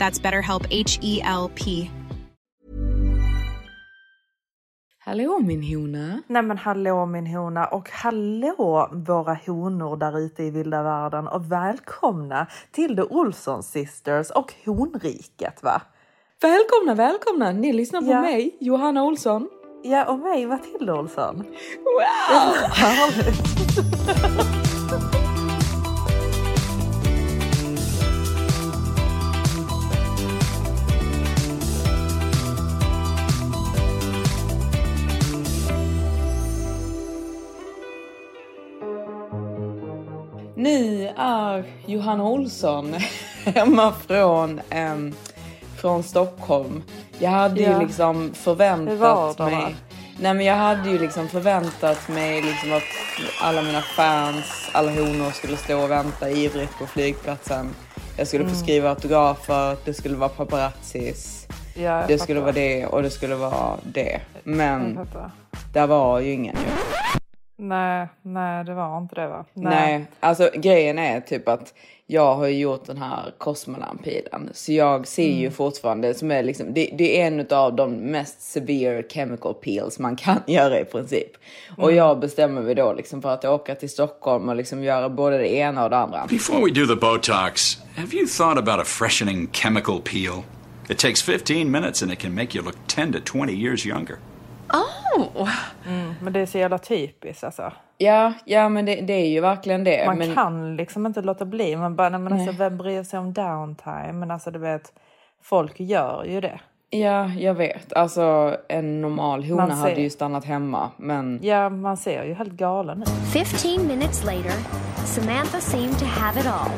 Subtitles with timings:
[0.00, 1.90] That's BetterHelp H E L P.
[5.04, 6.22] Hallå min hona.
[6.26, 11.52] Nej men hallå min hona och hallå våra honor där ute i vilda världen och
[11.52, 15.82] välkomna till The Olsson Sisters och honriket va?
[16.42, 17.52] Välkomna, välkomna!
[17.52, 18.20] Ni lyssnar på Ja.
[18.20, 19.48] mig, Johanna Olsson.
[19.84, 21.36] Ja och mig Matilda Olsson.
[21.84, 22.54] Wow!
[40.60, 42.94] Ni är Johanna Olsson
[43.44, 45.14] hemma från, ehm,
[45.80, 46.82] från Stockholm.
[47.18, 47.72] Jag hade Ja.
[47.72, 49.74] ju liksom förväntat mig...
[50.20, 52.82] Nej men jag hade ju liksom förväntat mig liksom att
[53.42, 57.68] alla mina fans, alla honor skulle stå och vänta ivrigt på flygplatsen.
[58.16, 58.54] Jag skulle Mm.
[58.56, 61.46] få skriva autografer, det skulle vara paparazzis.
[61.76, 64.20] Ja, Det skulle vara det och det skulle vara det.
[64.44, 64.98] Men
[65.72, 67.19] där var ju ingen ju.
[67.62, 69.44] Nej, nej det var inte det va?
[69.54, 70.06] Nej.
[70.20, 71.74] alltså grejen är typ att
[72.06, 74.50] jag har ju gjort den här Cosmolampilen.
[74.52, 75.38] Så jag ser Mm.
[75.38, 79.98] ju fortfarande som är liksom, det, det är en av de mest severe chemical peels
[79.98, 81.28] man kan göra i princip.
[81.68, 81.84] Mm.
[81.84, 85.38] Och jag bestämmer mig då liksom för att åka till Stockholm och liksom göra både
[85.38, 86.26] det ena och det andra.
[86.30, 90.42] Before we do the Botox, have you thought about a freshening chemical peel?
[90.88, 94.16] It takes 15 minutes and it can make you look 10 to 20 years younger.
[96.20, 97.72] Men det är så jävla typiskt alltså.
[97.98, 100.06] Ja, ja men det, det är ju verkligen det.
[100.06, 101.76] Man men, kan liksom inte låta bli.
[101.76, 104.12] Man bara, nej men alltså vem bryr sig om downtime?
[104.12, 104.92] Men alltså du vet,
[105.42, 106.60] folk gör ju det.
[106.90, 107.92] Ja, jag vet.
[107.92, 110.90] Alltså en normal hona Man ser- hade ju stannat hemma.
[110.96, 113.08] Men Ja, man ser ju helt galen ut.
[113.32, 114.52] 15 minutes later,
[115.04, 116.70] Samantha seemed to have it all.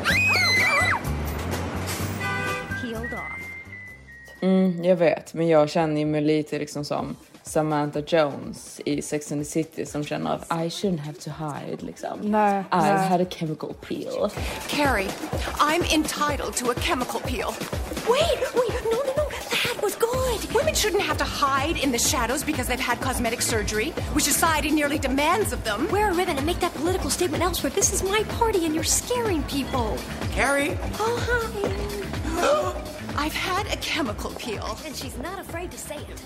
[2.81, 3.43] Peeled off.
[4.41, 9.41] Mm, jag vet, men jag känner mig lite liksom som Samantha Jones i Sex and
[9.41, 12.19] the City som känner att I shouldn't have to hide liksom.
[12.21, 13.07] Nej, I nej.
[13.09, 14.29] had a chemical peel.
[14.67, 15.09] Carrie,
[15.59, 17.53] I'm entitled to a chemical peel.
[18.09, 20.53] Wait, wait, no, no, no, that was good.
[20.55, 24.71] Women shouldn't have to hide in the shadows because they've had cosmetic surgery, which society
[24.71, 25.87] nearly demands of them.
[25.91, 27.71] Wear a ribbon and make that political statement elsewhere.
[27.75, 29.97] This is my party and you're scaring people.
[30.31, 32.73] Carrie, Oh, hi.
[33.25, 34.77] I've had a chemical peel.
[34.85, 36.21] And she's not afraid to say it.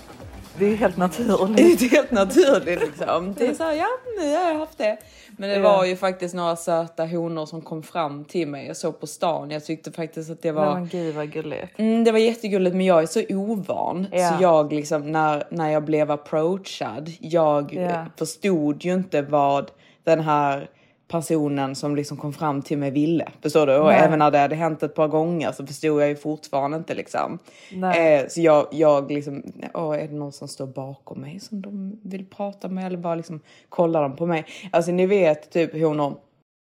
[0.58, 1.82] Det är helt Det naturligt.
[1.82, 3.34] är helt naturligt liksom.
[3.38, 3.86] Det är så här, ja
[4.20, 4.96] nu har jag haft det.
[5.36, 5.62] Men det Ja.
[5.62, 8.66] var ju faktiskt några söta honor som kom fram till mig.
[8.66, 9.50] Jag såg på stan.
[9.50, 10.74] Jag tyckte faktiskt att det var...
[10.74, 11.78] men gud vad gulligt.
[11.78, 14.06] Mm, det var jättegulligt men jag är så ovan.
[14.12, 14.28] Ja.
[14.28, 17.10] Så jag liksom när, när jag blev approachad.
[17.20, 18.06] Jag Ja.
[18.18, 19.70] förstod ju inte vad
[20.04, 20.70] den här
[21.08, 23.28] personen som liksom kom fram till mig ville.
[23.42, 23.76] Förstår du?
[23.76, 24.00] Och Nej.
[24.04, 27.38] även när det hade hänt ett par gånger så förstod jag ju fortfarande inte liksom.
[27.72, 29.42] Eh, så jag, jag liksom,
[29.74, 33.14] åh, är det någon som står bakom mig som de vill prata med eller bara
[33.14, 34.44] liksom kollar de på mig?
[34.70, 36.14] Alltså ni vet typ honor.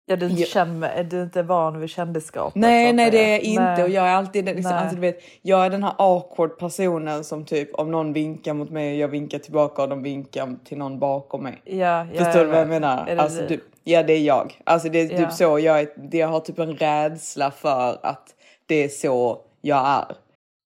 [0.05, 0.45] Ja, du, Ja.
[0.45, 2.55] känd, är du inte van vid kändisskapet?
[2.55, 3.63] Nej, nej det är inte.
[3.63, 3.83] Nej.
[3.83, 7.23] Och jag är alltid den- liksom, alltså, du vet, jag är den här awkward personen
[7.23, 10.77] som typ om någon vinkar mot mig och jag vinkar tillbaka och de vinkar till
[10.77, 11.61] någon bakom mig.
[11.65, 13.15] Ja, ja, Förstår du vad jag menar?
[13.17, 13.59] Alltså, du?
[13.83, 14.59] Ja, det är jag.
[14.63, 15.17] Alltså det är Ja.
[15.17, 15.87] typ så jag är.
[16.11, 18.29] Jag har typ en rädsla för att
[18.65, 20.15] det är så jag är.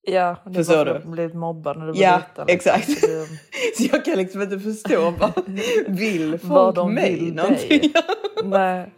[0.09, 0.99] Ja, det Förstår du?
[1.05, 2.45] blivit mobbad när du var Ja, liten.
[2.47, 2.71] liksom.
[2.75, 3.01] exakt.
[3.77, 5.31] Så jag kan liksom inte förstå vad
[5.87, 7.93] vill folk Vad de mig vill någonting?
[8.43, 8.89] Nej,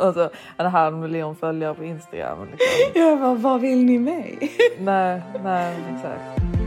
[0.00, 2.38] alltså en halv miljon följare på Instagram.
[2.50, 3.02] Liksom.
[3.02, 4.38] Jag bara, vad vill ni mig?
[4.80, 6.59] nej, nej, exakt.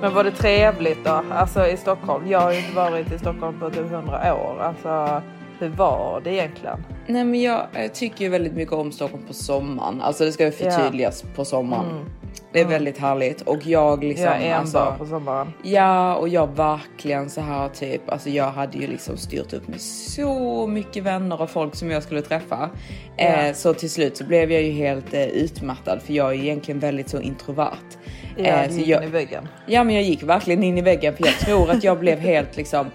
[0.00, 1.22] Men var det trevligt då?
[1.30, 2.30] Alltså i Stockholm?
[2.30, 4.60] Jag har ju inte varit i Stockholm på typ 100 år.
[4.60, 5.22] Alltså
[5.58, 6.84] hur var det egentligen?
[7.06, 10.00] Nej men jag, jag tycker ju väldigt mycket om Stockholm på sommaren.
[10.00, 12.04] Alltså det ska ju förtydligas på sommaren.
[12.52, 15.52] Det är väldigt härligt och jag liksom Jag är alltså, på sommaren.
[15.62, 19.80] Ja, och jag verkligen så här typ, alltså jag hade ju liksom styrt upp med
[19.80, 22.70] så mycket vänner och folk som jag skulle träffa.
[23.16, 26.80] Eh, så till slut så blev jag ju helt eh, utmattad för jag är egentligen
[26.80, 27.98] väldigt så introvert.
[28.36, 29.48] Ja, Eh, du så jag, in i väggen.
[29.66, 32.56] Ja, men jag gick verkligen in i väggen för jag tror att jag blev helt
[32.56, 32.86] liksom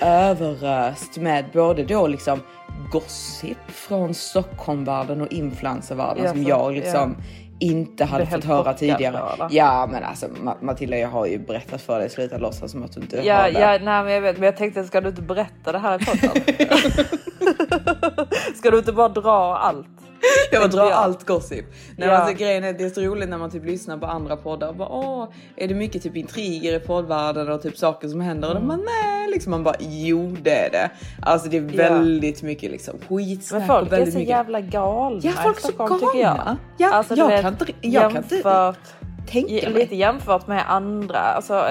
[0.00, 2.40] överöst med både då liksom
[2.92, 7.16] gossip från Stockholmvärlden och influencervärlden Ja, som så- jag liksom
[7.60, 9.20] inte hade fått höra tidigare.
[9.38, 9.48] då?
[9.50, 12.10] Ja, men alltså Ma- Matilda, jag har ju berättat för dig.
[12.10, 14.84] Sluta låtsas som att du inte Ja, ja, nej, men jag vet, men jag tänkte,
[14.84, 16.42] ska du inte berätta det här i podden?
[18.54, 19.86] ska du inte bara dra allt?
[20.52, 21.64] Jag tänkte drar allt gossip.
[21.96, 22.14] Nej, Ja.
[22.16, 24.76] alltså, grejen är det är så roligt när man typ lyssnar på andra poddar och
[24.76, 28.48] bara åh, är det mycket typ intriger i poddvärlden och typ saker som händer?
[28.48, 30.90] Och de bara nej, liksom man bara jo det är det.
[31.22, 34.28] Alltså det är väldigt mycket liksom skitsnack Men folk och är så mycket.
[34.28, 36.36] jävla galna Ja, folk är så Stockholm, tycker jag.
[36.36, 36.56] galna.
[36.76, 38.78] Ja, alltså, jag vet, kan inte- jag kan inte jämfört,
[39.30, 39.72] tänka mig.
[39.72, 41.64] Lite jämfört med andra, alltså,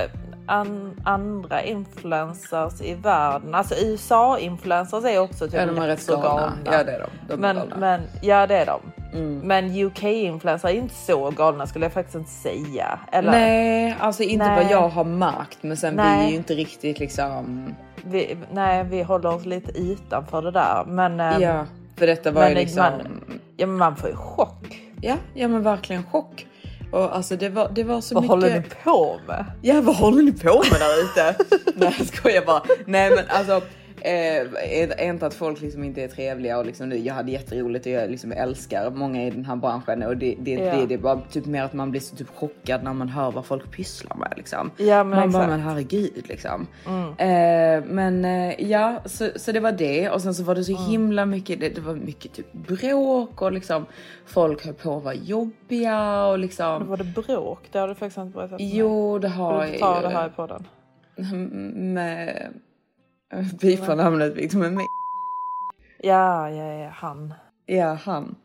[0.47, 3.55] an, andra influencers i världen.
[3.55, 6.53] Alltså USA-influencers är också typ Ja, de är rätt så galna.
[6.65, 7.09] Ja, det är de.
[7.27, 7.75] De är men, galna.
[7.77, 8.79] men, ja, det är de.
[9.43, 12.99] Men UK-influencers är inte så galna skulle jag faktiskt inte säga.
[13.11, 14.63] Eller, Nej, alltså inte Nej.
[14.63, 16.25] vad jag har märkt, men sen vi Nej.
[16.25, 17.65] är ju inte riktigt liksom.
[18.03, 20.83] vi, nej, vi håller oss lite utanför det där.
[20.87, 21.65] Men, ehm, Ja,
[21.95, 22.79] för detta var men ju liksom.
[22.81, 23.21] man,
[23.57, 24.81] ja, men man får ju chock.
[25.01, 26.45] Ja, ja, men verkligen chock.
[26.91, 28.29] Och alltså det var, det var så Vad mycket.
[28.35, 29.45] håller ni på med?
[29.61, 31.35] Ja, vad håller ni på med där ute?
[31.75, 32.61] Nej, jag skojar bara.
[32.85, 33.61] Nej, men alltså.
[34.01, 38.11] Eh, inte att folk liksom inte är trevliga och liksom, jag hade jätteroligt och jag
[38.11, 40.75] liksom älskar många i den här branschen och det, det, Ja.
[40.75, 43.31] det, det är bara typ mer att man blir så typ chockad när man hör
[43.31, 44.71] vad folk pysslar med liksom.
[44.77, 45.45] Ja, men man bara exakt.
[45.47, 45.49] Mm.
[45.49, 46.67] men herregud liksom.
[47.17, 50.71] Eh, men eh, ja, så, så det var det och sen så var det så
[50.77, 50.83] Mm.
[50.91, 51.59] himla mycket.
[51.59, 53.85] Det, det var mycket typ bråk och liksom
[54.25, 56.87] folk höll på att vara jobbiga och liksom.
[56.87, 57.59] Var det bråk?
[57.71, 58.57] Det har du faktiskt inte berättat.
[58.61, 60.15] Jo, det har Vill du inte ta jag det ju.
[60.15, 60.63] här i podden?
[61.93, 62.47] med
[63.61, 64.85] Bifa namnet Victor med mig.
[65.99, 67.33] Ja, ja, ja, han.
[67.65, 68.35] Ja, han.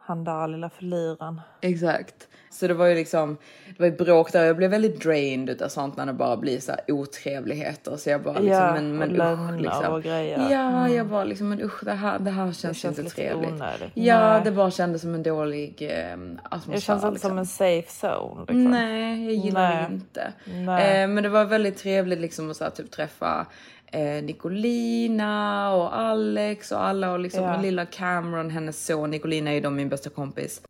[0.00, 1.40] Han där lilla förliraren.
[1.60, 2.28] Exakt.
[2.50, 3.36] Så det var ju liksom,
[3.66, 4.44] det var ju bråk där.
[4.44, 7.96] Jag blev väldigt drained utav sånt när det bara blir så här otrevligheter.
[7.96, 9.94] Så jag bara liksom, Ja, men, men usch liksom.
[9.94, 10.38] och grejer.
[10.38, 10.52] Mm.
[10.52, 13.50] Ja, jag bara liksom, men usch det här, det här känns, känns inte trevligt.
[13.50, 13.90] onödigt.
[13.94, 14.40] Ja, Nej.
[14.44, 16.12] det bara kändes som en dålig eh,
[16.42, 16.72] atmosfär.
[16.72, 17.28] Det känns inte liksom.
[17.30, 18.40] som en safe zone.
[18.40, 18.64] Liksom.
[18.64, 19.86] Nej, jag gillar Nej.
[19.88, 20.32] det inte.
[20.44, 21.02] Nej.
[21.02, 23.46] Eh, men det var väldigt trevligt liksom att så här, typ träffa
[23.92, 27.60] eh, Nicolina och Alex och alla och liksom Ja.
[27.62, 29.10] lilla Cameron, hennes son.
[29.10, 30.62] Nicolina är ju då min bästa kompis.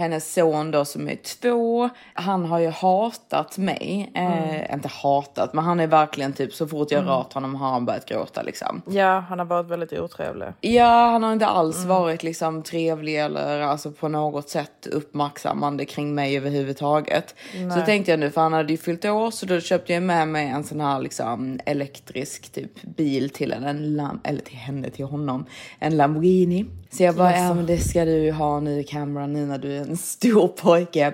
[0.00, 4.10] Hennes son då som är två, han har ju hatat mig.
[4.14, 7.84] Eh, Inte hatat, men han är verkligen typ så fort jag rört honom har han
[7.84, 8.82] börjat gråta liksom.
[8.86, 10.46] Ja, han har varit väldigt otrevlig.
[10.60, 16.14] Ja, han har inte alls varit liksom trevlig eller alltså på något sätt uppmärksammande kring
[16.14, 17.34] mig överhuvudtaget.
[17.74, 20.28] Så tänkte jag nu, för han hade ju fyllt år, så då köpte jag med
[20.28, 24.90] mig en sån här liksom elektrisk typ bil till en, en lam- eller till henne,
[24.90, 25.44] till honom,
[25.78, 26.66] en Lamborghini.
[26.92, 29.89] Så jag bara, ja men det ska du ju ha nu Cameron, nu när du
[29.90, 31.12] en stor pojke.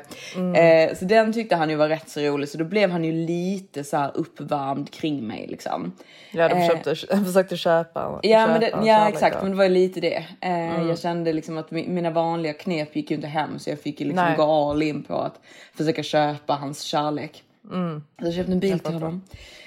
[0.57, 3.13] Eh, så den tyckte han ju var rätt så rolig, så då blev han ju
[3.13, 5.93] lite så här uppvärmd kring mig liksom.
[6.33, 8.21] Ja, de Eh, försökte, försökte köpa.
[8.23, 10.25] Ja, men det, köpa ja exakt, men det var ju lite det.
[10.41, 13.81] Eh, Jag kände liksom att mi- mina vanliga knep gick ju inte hem så jag
[13.81, 14.37] fick ju liksom Nej.
[14.37, 15.41] gå all in på att
[15.77, 17.43] försöka köpa hans kärlek.
[17.69, 19.23] Så jag köpte en bil till honom.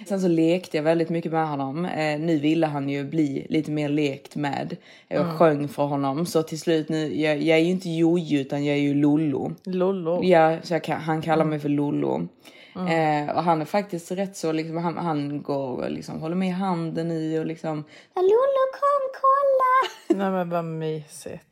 [0.08, 1.86] Sen så lekte jag väldigt mycket med honom.
[1.86, 4.78] Eh, nu ville han ju bli lite mer lekt med.
[5.08, 8.66] Jag sjöng för honom så till slut nu, jag, jag är ju inte Jojo utan
[8.66, 9.52] jag är ju Lollo.
[9.64, 10.24] Lollo.
[10.24, 12.28] Ja, så kan, han kallar mig för Lollo.
[12.76, 16.48] Eh, och han är faktiskt rätt så liksom, han, han går och liksom håller med
[16.48, 17.84] i handen i och liksom
[18.16, 19.90] Lollo kom kolla!
[20.24, 21.46] Nej men vad mysigt.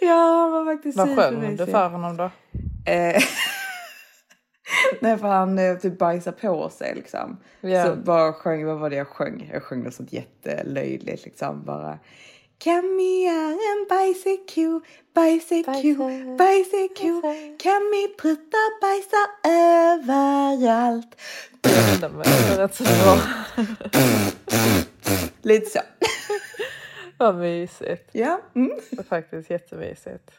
[0.00, 2.30] Ja, han var faktiskt Vad sjöng du för honom då?
[2.92, 3.16] Eh,
[5.00, 7.36] Nej, för han eh, typ bajsar på sig liksom.
[7.60, 7.86] Ja.
[7.86, 9.50] Så bara sjöng, vad var det jag sjöng?
[9.52, 11.98] Jag sjöng något sånt jättelöjligt liksom bara.
[12.64, 14.80] Är en bajsig ko.
[16.38, 16.96] bajsig.
[17.58, 21.20] Cammy pruttar bajsar överallt.
[25.42, 25.80] Lite så.
[27.18, 28.08] Vad mysigt.
[28.12, 28.40] Ja.
[28.54, 28.70] Mm.
[29.08, 30.30] Faktiskt jättemysigt.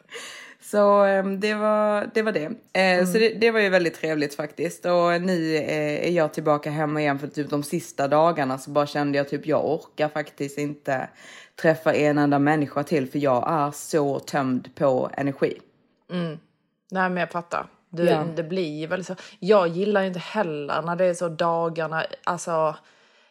[0.70, 2.22] Så ehm, det var det.
[2.22, 2.44] Var det.
[2.72, 4.84] Eh, Så det, det var ju väldigt trevligt faktiskt.
[4.84, 8.86] Och nu eh, är jag tillbaka hemma igen för typ de sista dagarna så bara
[8.86, 11.08] kände jag typ jag orkar faktiskt inte
[11.62, 15.58] träffa en enda människa till för jag är så tömd på energi.
[16.90, 17.66] Nej men jag fattar.
[17.90, 18.24] Det, Ja.
[18.36, 19.16] det blir ju väldigt så.
[19.38, 22.76] Jag gillar ju inte heller när det är så dagarna alltså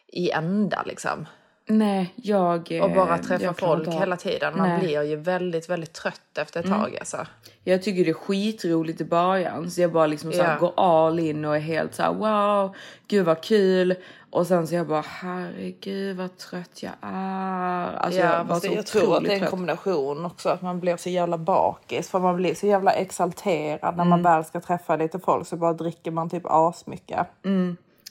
[0.08, 1.26] i ända liksom.
[1.68, 2.78] Nej, jag...
[2.82, 4.56] Och bara eh, träffa folk ha- hela tiden.
[4.58, 4.78] Man Nej.
[4.80, 7.26] blir ju väldigt, väldigt trött efter ett tag alltså.
[7.64, 10.56] Jag tycker det är skitroligt i början så jag bara liksom så Ja.
[10.60, 12.74] går all in och är helt så här wow,
[13.08, 13.94] gud vad kul.
[14.30, 17.94] Och sen så jag bara herregud vad trött jag är.
[17.96, 20.48] Alltså ja, jag var så jag tror att det är en kombination också.
[20.48, 22.10] Att man blir så jävla bakis.
[22.10, 24.08] För man blir så jävla exalterad när Mm.
[24.08, 25.46] man väl ska träffa lite folk.
[25.46, 27.26] Så bara dricker man typ asmycket.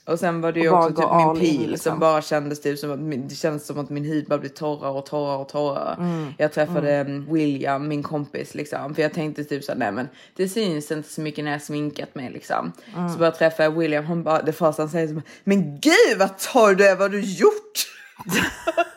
[0.06, 1.90] Och sen var det ju också typ min all in, pil liksom.
[1.92, 4.48] som bara kändes typ som att min, det kändes som att min hud bara blev
[4.50, 5.94] torrare och torrare och torrare.
[5.94, 6.32] Mm.
[6.38, 7.32] Jag träffade mm.
[7.34, 8.94] William, min kompis liksom.
[8.94, 11.62] För jag tänkte typ så här, nej men det syns inte så mycket när jag
[11.62, 12.72] sminkat mig liksom.
[12.96, 13.08] Mm.
[13.08, 16.38] Så bara träffade jag William, han bara, det första han säger så men gud vad
[16.38, 17.86] torr du är, vad har du gjort?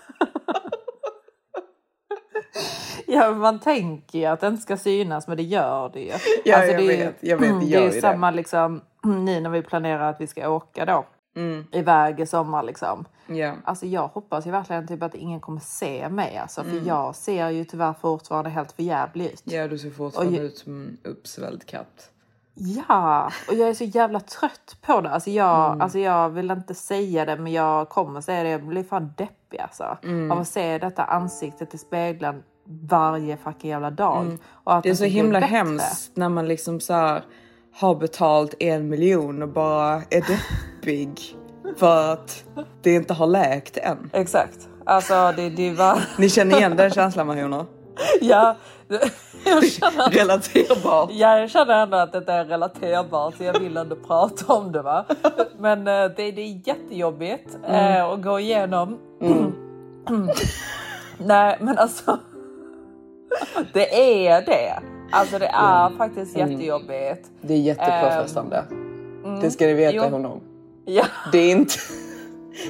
[3.11, 6.11] Ja, men man tänker ju att det inte ska synas, men det gör det ju.
[6.11, 8.01] Alltså, Ja, jag det är vet, jag vet, det det gör är ju det.
[8.01, 11.05] samma liksom, nu när vi planerar att vi ska åka då.
[11.35, 11.65] Mm.
[11.71, 13.05] Iväg i sommar liksom.
[13.27, 13.53] Ja.
[13.63, 16.61] Alltså jag hoppas ju verkligen typ att ingen kommer se mig alltså.
[16.61, 16.79] Mm.
[16.79, 19.41] För jag ser ju tyvärr fortfarande helt förjävlig ut.
[19.43, 22.09] Ja, du ser fortfarande jag- ut som en uppsvälld katt.
[22.61, 25.09] Ja, och jag är så jävla trött på det.
[25.09, 25.81] Alltså jag, Mm.
[25.81, 28.49] alltså jag vill inte säga det, men jag kommer säga det.
[28.49, 29.97] Jag blir fan deppig alltså.
[30.03, 30.31] Mm.
[30.31, 32.43] Av att se detta ansiktet i spegeln
[32.89, 34.21] varje fucking jävla dag.
[34.25, 34.39] Mm.
[34.83, 35.55] Det är så himla bättre.
[35.55, 37.21] hemskt när man liksom så här
[37.73, 41.35] har betalt en miljon och bara är deppig
[41.77, 42.43] för att
[42.81, 44.09] det inte har läkt än.
[44.13, 44.69] Exakt.
[44.85, 45.99] Alltså det, det var...
[46.17, 47.65] Ni känner igen den känslan Mahona?
[48.21, 48.55] ja,
[49.45, 51.09] jag känner, Relaterbart.
[51.13, 54.81] ja, jag känner ändå att det är relaterbart så jag vill ändå prata om det
[54.81, 55.05] va.
[55.57, 58.99] Men eh, det, det är jättejobbigt eh, att gå igenom.
[61.17, 62.19] Nej men alltså.
[63.73, 64.98] Det är det.
[65.11, 67.29] Alltså det är faktiskt jättejobbigt.
[67.41, 68.63] Det är jättepåfrestande.
[69.41, 70.03] det ska ni veta jo.
[70.03, 70.39] honom.
[70.85, 71.03] Ja.
[71.31, 71.73] Det är inte,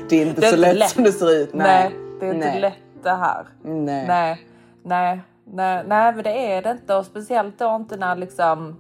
[0.10, 0.90] det är inte Det är så inte lätt, lätt.
[0.90, 1.54] som det ser ut.
[1.54, 2.60] Nej, Nej, det är inte Nej.
[2.62, 3.46] lätt det här.
[3.64, 4.08] Nej.
[4.08, 4.46] Nej,
[4.84, 8.76] nej, nej, nej, men det är det inte och speciellt då inte när liksom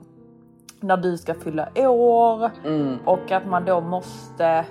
[0.80, 2.98] när du ska fylla år Mm.
[3.06, 4.66] och att man då måste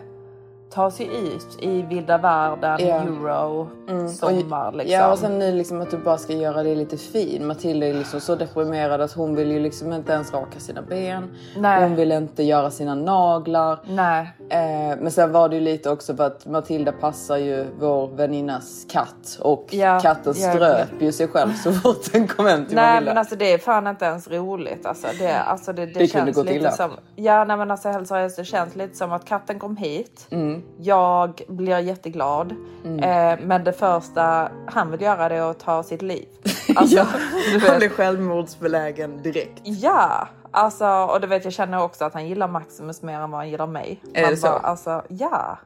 [0.71, 2.81] ta sig ut i vilda världen.
[2.81, 3.25] Mm.
[3.27, 3.69] euro,
[4.09, 4.93] sommar liksom.
[4.95, 7.47] Ja och sen nu liksom att du bara ska göra det lite fin.
[7.47, 11.31] Matilda är liksom så deprimerad att hon vill ju liksom inte ens raka sina ben.
[11.57, 11.83] Nej.
[11.83, 13.79] Hon vill inte göra sina naglar.
[13.89, 18.09] Nej, Eh, men sen var det ju lite också för att Matilda passar ju vår
[18.17, 22.75] väninnas katt och Ja, katten ströp ju sig själv så fort den kom hem till
[22.77, 23.11] nej Matilda.
[23.11, 24.87] men alltså det är fan inte ens roligt.
[24.87, 26.71] Alltså det, alltså det, det, Det kunde känns gått lite illa.
[26.71, 26.91] som...
[27.17, 30.27] Ja nej men alltså seriöst det känns lite som att katten kom hit.
[30.31, 30.58] Mm.
[30.79, 32.53] Jag blir jätteglad.
[32.85, 36.27] Eh, men det första han vill göra det är att ta sitt liv.
[36.77, 37.07] Alltså, ja,
[37.53, 39.61] du han blev självmordsbelägen direkt.
[39.65, 43.41] Ja, alltså och det vet jag känner också att han gillar Maximus mer än vad
[43.41, 44.01] han gillar mig.
[44.15, 44.47] Är han det så?
[44.49, 45.59] alltså ja.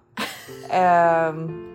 [0.70, 1.68] Ehm,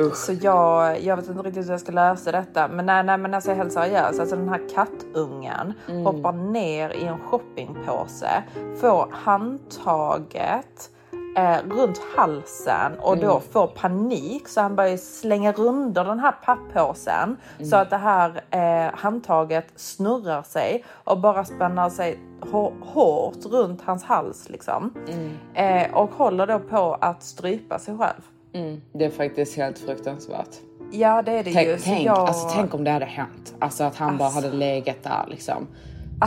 [0.00, 0.16] Usch.
[0.16, 2.68] så jag, jag vet inte riktigt hur jag ska lösa detta.
[2.68, 4.20] Men nej, nej men alltså helt seriöst.
[4.20, 6.04] Alltså den här kattungen Mm.
[6.06, 8.42] hoppar ner i en shoppingpåse.
[8.80, 10.90] Får handtaget
[11.36, 13.26] eh, runt halsen och Mm.
[13.28, 17.70] då får panik så han börjar slänga runt den här pappåsen Mm.
[17.70, 23.82] så att det här eh, handtaget snurrar sig och bara spänner sig hå- hårt runt
[23.84, 24.94] hans hals liksom.
[25.08, 25.30] Mm.
[25.54, 28.20] Eh, och håller då på att strypa sig själv.
[28.52, 30.48] Mm, det är faktiskt helt fruktansvärt.
[30.92, 31.54] Ja det är det ju.
[31.66, 33.54] Tänk, Så tänk, jag- alltså, tänk om det hade hänt.
[33.58, 35.66] Alltså att han bara hade legat där liksom.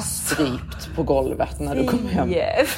[0.01, 2.29] Strypt på golvet när du kom hem.
[2.29, 2.77] Yes.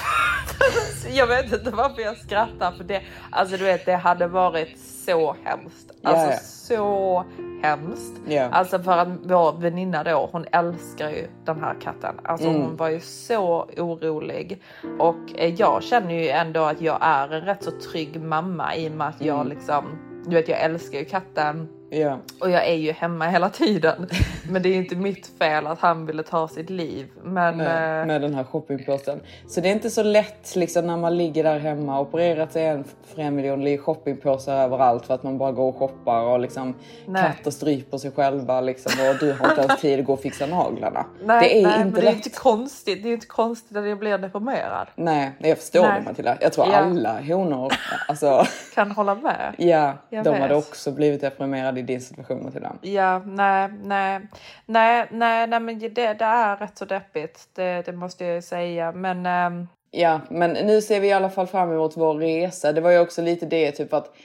[1.14, 3.02] jag vet inte varför jag skrattar för det.
[3.30, 5.92] Alltså du vet det hade varit så hemskt.
[6.04, 6.38] Alltså ja.
[6.42, 7.24] så
[7.64, 8.14] hemskt.
[8.28, 8.44] Ja.
[8.52, 12.16] Alltså för att vår väninna då hon älskar ju den här katten.
[12.24, 12.62] Alltså Mm.
[12.62, 14.62] hon var ju så orolig.
[15.00, 18.88] Och eh, jag känner ju ändå att jag är en rätt så trygg mamma i
[18.90, 19.28] och med att Mm.
[19.38, 19.86] jag liksom
[20.26, 21.68] du vet jag älskar ju katten.
[21.92, 22.18] Ja.
[22.42, 24.08] Och jag är ju hemma hela tiden.
[24.50, 27.08] Men det är ju inte mitt fel att han ville ta sitt liv.
[27.24, 29.20] Men med, eh, med den här shoppingpåsen.
[29.48, 32.66] Så det är inte så lätt liksom när man ligger där hemma och opererat sig
[32.66, 36.40] en för en miljon, ligger shoppingpåsar överallt för att man bara går och shoppar och
[36.40, 36.76] liksom
[37.08, 37.24] Nej.
[37.24, 40.46] katter stryper sig själva liksom och du har inte ens tid att gå och fixa
[40.46, 41.06] naglarna.
[41.24, 42.26] nej, det är nej, inte det är lätt.
[42.26, 43.04] inte konstigt.
[43.04, 44.88] Det är inte konstigt att jag blir deprimerad.
[44.96, 46.00] Nej, jag förstår Nej.
[46.00, 46.38] det Matilda.
[46.42, 46.76] Jag tror Ja.
[46.78, 47.74] alla honor,
[48.08, 49.56] alltså Kan hålla med.
[49.58, 50.42] ja, Jag de vet.
[50.42, 52.76] hade också blivit deprimerade i din situation Matilda.
[52.82, 54.20] Ja, nej, nej,
[54.66, 57.50] nej, nej, nej, men det, det är rätt så deppigt.
[57.56, 58.92] Det, det måste jag ju säga.
[58.92, 62.72] Men ehm, Ja, men nu ser vi i alla fall fram emot vår resa.
[62.74, 64.16] Det var ju också lite det, typ att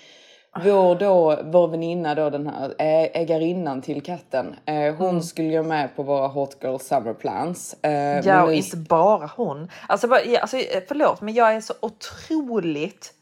[0.64, 2.74] vår, då, vår väninna då, den här
[3.14, 7.76] ägarinnan till katten, eh, hon skulle gå med på våra Hot Girl Summer Plans.
[7.82, 9.70] Eh, ja, och nu- inte bara hon.
[9.88, 10.56] Alltså, bara, alltså,
[10.88, 13.12] förlåt, men jag är så otroligt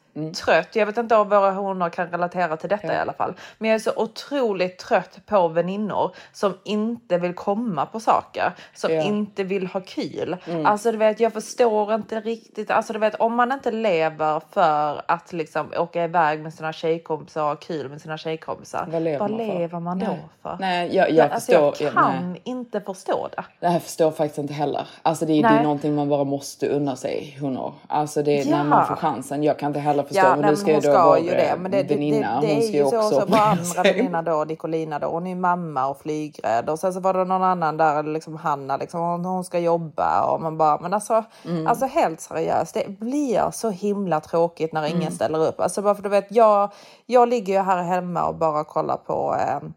[0.44, 0.76] trött.
[0.76, 3.34] Jag vet inte om våra honor kan relatera till detta i alla fall.
[3.58, 8.52] Men jag är så otroligt trött på väninnor som inte vill komma på saker.
[8.74, 9.02] Som Ja.
[9.02, 10.36] inte vill ha kul.
[10.64, 12.70] Alltså du vet, jag förstår inte riktigt.
[12.70, 17.42] Alltså du vet, om man inte lever för att liksom åka iväg med sina tjejkompisar
[17.42, 18.86] och ha kul med sina tjejkompisar.
[18.92, 19.36] Vad lever man för?
[19.46, 20.24] lever man då Nej.
[20.42, 20.56] för?
[20.60, 22.40] Nej, jag- jag alltså, jag förstår- kan nej.
[22.44, 23.44] inte förstå det.
[23.60, 24.88] Det här förstår jag faktiskt inte heller.
[25.02, 27.74] Alltså det är, det är någonting man bara måste unna sig honor.
[27.88, 28.56] Alltså det är Ja.
[28.56, 29.42] när man får chansen.
[29.42, 30.20] Jag kan inte heller förstå.
[30.22, 31.54] Ja, men nej, du ska ju hon då vara ju det.
[31.60, 32.40] Men det, det, det, väninna.
[32.40, 35.26] det hon är ska ju så, så också vår andra väninna då, Nicolina då, hon
[35.26, 36.70] är ju mamma och flygrädd.
[36.70, 40.24] Och sen så var det någon annan där, liksom Hanna, liksom, hon, hon ska jobba.
[40.24, 41.66] Och man bara, men alltså, Mm.
[41.66, 44.98] alltså helt seriöst, det blir så himla tråkigt när Mm.
[45.00, 45.60] ingen ställer upp.
[45.60, 46.70] Alltså bara för du vet, jag,
[47.06, 49.68] jag ligger ju här hemma och bara kollar på eh,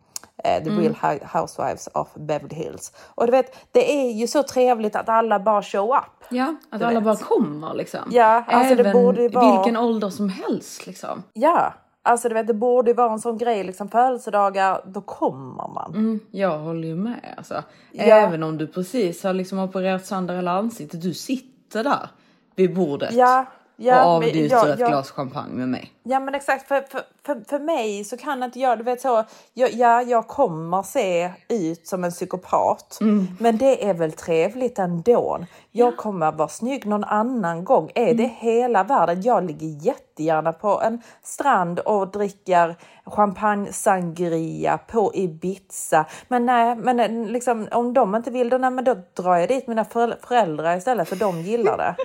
[0.46, 0.94] eh, The Mm.
[1.02, 2.94] Real Housewives of Beverly Hills.
[3.16, 6.26] Och du vet, det är ju så trevligt att alla bara show up.
[6.30, 7.04] Ja, att alla vet.
[7.04, 8.00] bara kommer liksom.
[8.12, 11.24] Ja, alltså det Även borde ju vara- vilken ålder som helst liksom.
[11.34, 11.74] Ja,
[12.04, 15.92] alltså du vet, det borde ju vara en sån grej, liksom födelsedagar, då kommer man.
[15.94, 17.64] Mm, jag håller ju med alltså.
[17.92, 18.04] Ja.
[18.04, 21.02] Även om du precis har liksom opererat sönder hela ansiktet.
[21.02, 22.10] Du sitter där
[22.56, 23.14] vid bordet.
[23.14, 25.92] Ja, ja, och avnjuter ett jag- glas champagne med mig.
[26.08, 29.24] Ja men exakt, för, för, för, för mig så kan inte jag, du vet så,
[29.54, 32.98] jag, ja jag kommer se ut som en psykopat.
[33.40, 35.40] Men det är väl trevligt ändå.
[35.72, 37.92] Jag kommer vara snygg någon annan gång.
[37.96, 39.22] Är det hela världen?
[39.22, 46.06] Jag ligger jättegärna på en strand och dricker champagne sangria på Ibiza.
[46.28, 49.50] Men nej, men eh, liksom, om de inte vill det, nej, men då drar jag
[49.50, 51.96] dit mina föräl- föräldrar istället för de gillar det.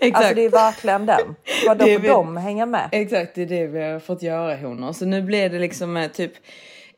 [0.00, 0.16] Exakt.
[0.24, 1.34] Alltså det är verkligen den.
[1.66, 2.88] Vad får de hänga med?
[2.92, 4.92] Exakt, det det vi har fått göra honor.
[4.92, 6.32] Så nu blir det liksom eh, typ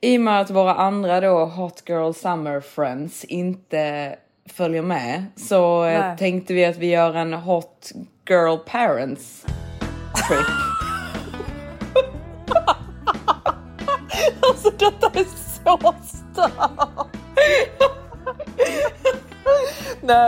[0.00, 4.16] i och med att våra andra då Hot Girl Summer Friends inte
[4.46, 6.18] följer med så eh, Nej.
[6.18, 7.92] tänkte vi att vi gör en Hot
[8.28, 9.46] Girl Parents
[10.28, 10.81] trip.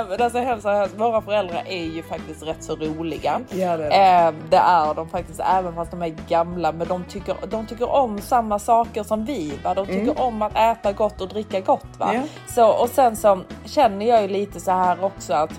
[0.09, 3.41] Men alltså seriöst, våra föräldrar är ju faktiskt rätt så roliga.
[3.51, 6.73] Ja, det är Eh, det är de faktiskt, även fast de är gamla.
[6.73, 9.53] Men de tycker, de tycker om samma saker som vi.
[9.65, 9.75] Va?
[9.75, 11.87] De tycker om att äta gott och dricka gott.
[11.99, 12.15] Va?
[12.15, 12.21] Ja.
[12.55, 15.51] Så, och sen så känner jag ju lite så här också att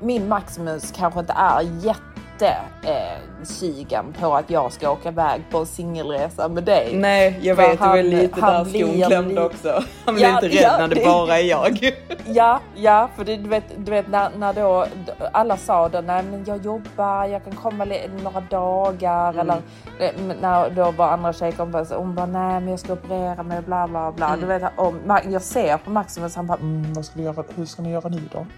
[0.00, 2.00] min Maximus kanske inte är jätte
[2.42, 6.90] eh, sugen på att jag ska åka iväg på en singelresa med dig.
[6.96, 9.82] Nej, jag vet, det var han- lite han där skon klämde li- också.
[10.04, 11.90] Han blir Ja, inte rädd ja, när det, det- bara är jag.
[12.26, 14.86] Ja, ja, för det, du vet, du vet när, när då
[15.32, 17.86] alla sa då, nej men jag jobbar, jag kan komma
[18.22, 19.40] några dagar Mm.
[19.40, 19.56] eller
[19.98, 23.88] eh, när då var andra tjejkompisar, hon bara nej men jag ska operera mig bla
[23.88, 24.26] bla bla.
[24.28, 24.40] Mm.
[24.40, 24.94] Du vet, och
[25.30, 28.08] jag ser på Maximus han bara, mm, vad ska vi göra, hur ska ni göra
[28.08, 28.46] nu då?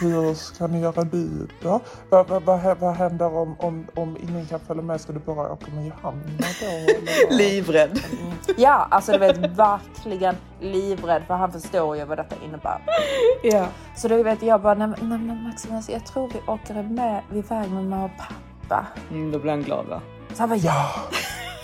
[0.00, 1.80] Hur ska ni göra nu då?
[2.10, 5.00] Vad, vad, vad, vad händer om, om, om ingen kan följa med?
[5.00, 7.36] Ska du bara åka med Johanna då?
[7.36, 8.00] Livrädd.
[8.56, 12.78] Ja, alltså du vet verkligen livrädd för han förstår ju vad detta innebär.
[13.42, 13.66] Ja.
[13.96, 17.70] Så då vet jag bara, nej, nej men Maximus jag tror vi åker med iväg
[17.70, 18.86] med mamma och pappa.
[19.10, 20.00] Mm, då blir han glad va?
[20.34, 20.90] Så han bara, ja.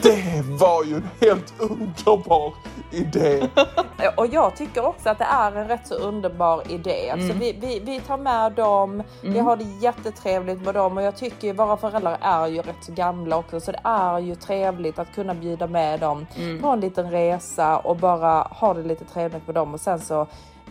[0.03, 2.55] Det var ju en helt underbar
[2.91, 3.49] idé.
[4.17, 7.15] Och jag tycker också att det är en rätt så underbar idé.
[7.29, 10.97] Så vi, vi, vi tar med dem, vi har det jättetrevligt med dem.
[10.97, 13.61] Och jag tycker ju våra föräldrar är ju rätt så gamla också.
[13.61, 16.27] Så det är ju trevligt att kunna bjuda med dem.
[16.63, 19.75] På en liten resa och bara ha det lite trevligt med dem.
[19.75, 20.27] Och sen så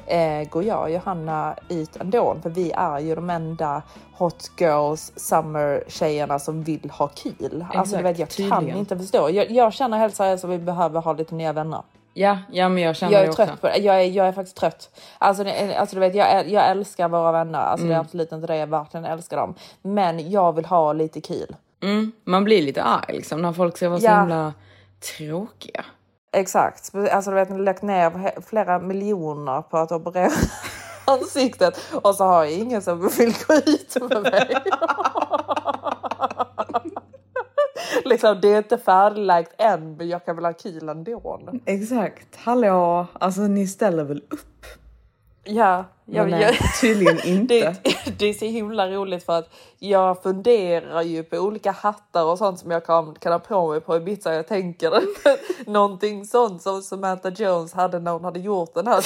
[0.07, 3.81] eh, går jag och Johanna ut ändå för vi är ju de enda
[4.13, 7.65] hot girls summer tjejerna som vill ha kul.
[7.73, 8.77] alltså du vet, jag kan tydligen.
[8.79, 9.29] inte förstå.
[9.29, 11.81] Jag, jag känner helt seriöst att vi behöver ha lite nya vänner.
[12.13, 13.45] Ja, ja men jag känner Jag det är också.
[13.45, 13.77] trött på det.
[13.77, 14.89] Jag är, jag är faktiskt trött.
[15.17, 17.59] Alltså, det- alltså du vet, jag, jag älskar våra vänner.
[17.59, 18.57] Alltså det är absolut inte det.
[18.57, 19.55] Jag verkligen älskar dem.
[19.81, 21.55] Men jag vill ha lite kul.
[21.83, 24.19] Mm, man blir lite arg liksom när folk ska vara så Ja.
[24.19, 24.53] himla
[25.17, 25.85] tråkiga.
[26.31, 26.95] Exakt.
[27.11, 30.31] Alltså du vet, jag har lagt ner flera miljoner på att operera
[31.05, 34.55] ansiktet och så har jag ingen som vill gå ut med mig.
[38.05, 41.39] liksom, det är inte färdiglagt än men jag kan väl ha kul ändå.
[41.65, 42.35] Exakt.
[42.35, 44.65] Hallå, alltså ni ställer väl upp?
[45.47, 47.53] Ja, jag, Men nej, tydligen inte.
[47.53, 47.75] Det,
[48.19, 52.59] det är så himla roligt för att jag funderar ju på olika hattar och sånt
[52.59, 54.33] som jag kan, kan ha på mig på Ibiza.
[54.33, 55.03] Jag tänker
[55.69, 59.01] någonting sånt som Samantha Jones hade när hon hade gjort den här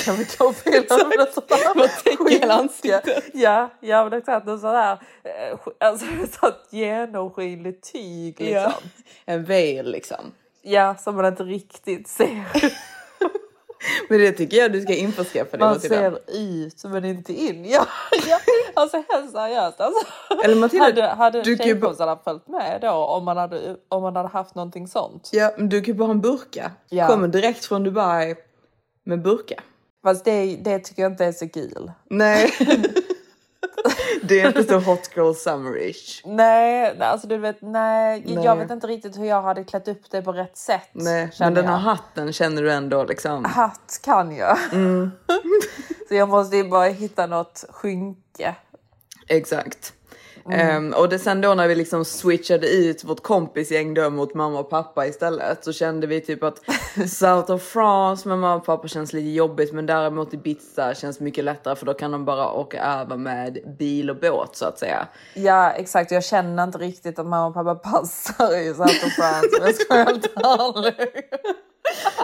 [2.03, 3.23] täcker hela ansiktet?
[3.33, 4.47] Ja, ja men exakt.
[4.47, 6.05] En sån här eh, alltså,
[6.39, 8.71] sånt genomskinligt tyg liksom.
[9.25, 10.31] En veil liksom.
[10.61, 12.45] Ja, som man inte riktigt ser.
[14.09, 15.59] Men det tycker jag du ska införskaffa dig.
[15.59, 17.65] Man ser ut men inte in.
[17.69, 17.85] Ja,
[18.27, 18.39] ja.
[18.73, 19.81] Alltså helt seriöst.
[19.81, 20.05] Alltså.
[20.43, 24.01] Eller Matilda, hade hade du ju bara- tjejkompisarna följt med då om man hade, om
[24.03, 25.29] man hade haft någonting sånt?
[25.33, 26.71] Ja, men du kan ju bara ha en burka.
[26.89, 27.07] Ja.
[27.07, 28.35] Kommer direkt från Dubai
[29.05, 29.55] med burka.
[30.03, 31.91] Fast det, det tycker jag inte är så kul.
[32.09, 32.51] Nej.
[34.31, 36.21] det är inte så hot girl summerish.
[36.25, 38.45] Nej, alltså du vet, nej, Nej.
[38.45, 40.89] jag vet inte riktigt hur jag hade klätt upp det på rätt sätt.
[40.91, 41.79] Nej, men den här jag.
[41.79, 43.45] hatten känner du ändå liksom.
[43.45, 44.57] hatt kan jag.
[44.73, 45.11] Mm.
[46.07, 48.55] så jag måste ju bara hitta något skynke.
[49.27, 49.93] Exakt.
[50.45, 50.59] Mm.
[50.59, 54.59] Ehm, och det sen då när vi liksom switchade ut vårt kompisgäng då mot mamma
[54.59, 56.61] och pappa istället så kände vi typ att
[57.09, 61.43] South of France med mamma och pappa känns lite jobbigt men däremot Ibiza känns mycket
[61.43, 65.07] lättare för då kan de bara åka över med bil och båt så att säga.
[65.33, 69.47] Ja exakt, jag känner inte riktigt att mamma och pappa passar i South of France
[69.59, 71.23] om jag ska vara helt ärlig.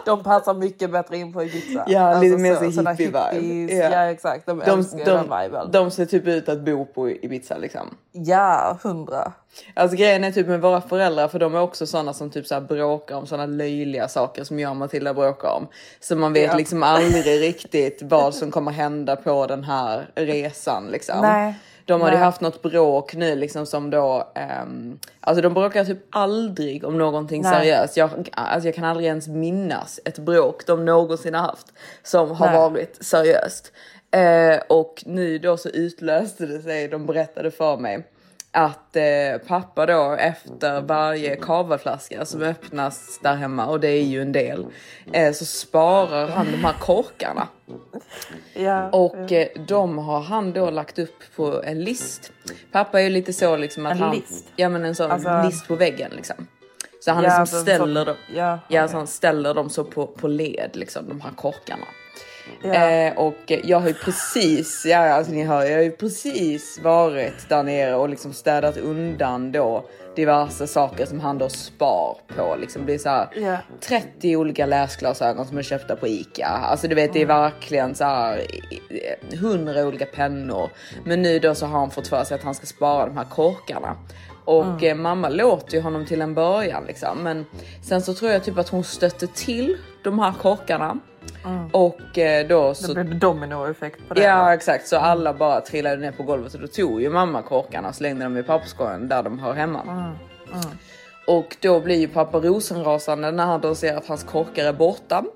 [0.05, 1.83] De passar mycket bättre in på Ibiza.
[1.87, 3.31] Ja, lite mer så hippie-vibe.
[3.33, 3.79] hippies.
[3.91, 4.03] Ja.
[4.09, 5.71] Exakt, de, De, älskar den de, viben.
[5.71, 7.97] de ser typ ut att bo på Ibiza liksom.
[8.11, 9.31] Ja, hundra.
[9.73, 12.53] Alltså grejen är typ med våra föräldrar för de är också sådana som typ så
[12.53, 15.67] här bråkar om sådana löjliga saker som jag och Matilda bråkar om.
[15.99, 16.57] Så man vet Ja.
[16.57, 21.21] liksom aldrig riktigt vad som kommer hända på den här resan liksom.
[21.21, 21.53] Nej.
[21.87, 22.25] De hade ju Nej.
[22.25, 27.41] haft något bråk nu liksom som då, ehm, alltså de bråkar typ aldrig om någonting
[27.41, 27.53] Nej.
[27.53, 27.97] seriöst.
[27.97, 31.67] Jag, alltså jag kan aldrig ens minnas ett bråk de någonsin har haft
[32.03, 32.57] som har Nej.
[32.57, 33.71] varit seriöst.
[34.11, 38.07] Eh, och nu då så utlöste det sig, de berättade för mig
[38.51, 44.21] att eh, pappa då efter varje kavelflaska som öppnas där hemma och det är ju
[44.21, 44.65] en del
[45.13, 47.47] eh, så sparar han de här korkarna
[48.57, 52.31] Ja, och eh, de har han då lagt upp på en list.
[52.71, 54.45] Pappa är ju lite så liksom att En han, list?
[54.55, 56.47] ja men en sån Alltså- list på väggen liksom.
[56.99, 58.89] Så han Ja, liksom alltså, ställer så- dem, ja, ja, okej.
[58.91, 61.85] så han ställer dem så på, på led liksom de här korkarna.
[62.63, 62.73] Ja.
[62.73, 67.49] Eh, och jag har ju precis, ja alltså ni hör, jag har ju precis varit
[67.49, 69.85] där nere och liksom städat undan då
[70.17, 72.55] diverse saker som han då spar på.
[72.59, 73.57] Liksom är så här Ja.
[73.81, 76.45] 30 olika läsglasögon som är köpta på Ica.
[76.47, 77.41] Alltså du vet det är Mm.
[77.41, 78.41] verkligen så här
[79.33, 80.69] 100 olika pennor.
[81.05, 83.25] Men nu då så har han fått för sig att han ska spara de här
[83.25, 83.95] korkarna.
[84.45, 84.83] Och Mm.
[84.83, 87.17] eh, mamma låter ju honom till en början liksom.
[87.23, 87.45] Men
[87.83, 89.77] sen så tror jag typ att hon stötte till
[90.09, 90.97] de här korkarna.
[91.71, 92.95] Och eh, då så Mm.
[92.97, 94.21] Det blir dominoeffekt på det.
[94.23, 94.53] Ja va?
[94.53, 97.95] exakt, så alla bara trillade ner på golvet och då tog ju mamma korkarna och
[97.95, 100.13] slängde dem i papperskorgen där de hör hemma.
[101.27, 105.23] Och då blir ju pappa rosenrasande när han då ser att hans korkar är borta.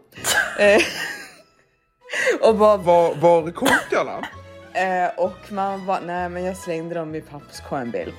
[0.60, 0.82] Eh,
[2.50, 4.28] och bara Var, var är korkarna?
[4.74, 8.14] eh, och man bara nej men jag slängde dem i papperskorgen Bill.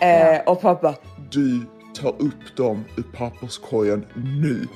[0.00, 0.94] Eh, Och pappa
[1.30, 1.66] Du
[2.02, 4.06] tar upp dem ur papperskorgen
[4.42, 4.66] nu.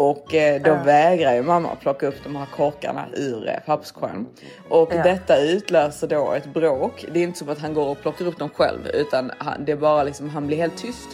[0.00, 4.26] Och eh, då vägrar ju mamma plocka upp de här korkarna ur eh, papperskorgen.
[4.68, 7.04] Och detta utlöser då ett bråk.
[7.12, 9.72] Det är inte som att han går och plockar upp dem själv utan han, det
[9.72, 11.08] är bara liksom han blir helt tyst.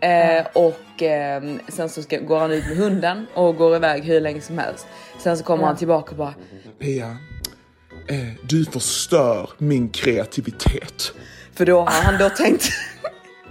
[0.00, 4.20] Eh, och eh, sen så ska, går han ut med hunden och går iväg hur
[4.20, 4.86] länge som helst.
[5.18, 6.34] Sen så kommer han tillbaka och bara
[6.78, 7.16] Pia,
[8.08, 11.12] eh, du förstör min kreativitet.
[11.54, 12.68] För då har han då tänkt,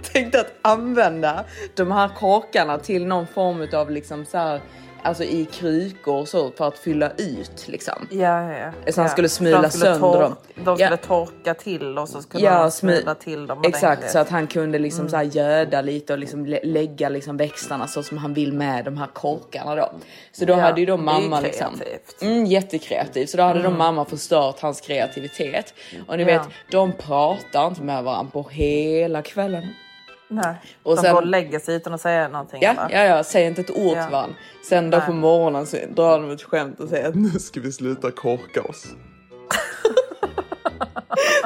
[0.12, 4.60] tänkt att använda de här korkarna till någon form av liksom så här,
[5.02, 7.94] alltså i krukor och så för att fylla ut liksom.
[8.10, 8.92] Ja, ja, ja.
[8.92, 10.36] Så han skulle smula skulle sönder dem.
[10.64, 10.96] De skulle Ja.
[10.96, 14.10] torka till och så skulle Ja, smi- smula till dem Exakt, ordentligt.
[14.10, 17.86] så att han kunde liksom så här göda lite och liksom lä- lägga liksom växterna
[17.86, 19.90] så som han vill med de här korkarna då.
[20.32, 21.80] Så då Ja, hade ju då det är mamma liksom.
[22.22, 23.30] Mm, jättekreativt.
[23.30, 25.74] Så då hade då mamma förstört hans kreativitet.
[26.06, 29.66] Och ni vet, de pratar inte med varandra på hela kvällen.
[30.28, 30.54] Nej.
[30.82, 32.62] Och de sen- går och lägger sig utan att säga någonting.
[32.62, 34.02] Ja, ja, ja, säg inte ett ord Ja.
[34.04, 34.36] till varandra.
[34.68, 35.06] Sen då Nej.
[35.06, 38.62] på morgonen så drar de ett skämt och säger att Nu ska vi sluta korka
[38.62, 38.86] oss.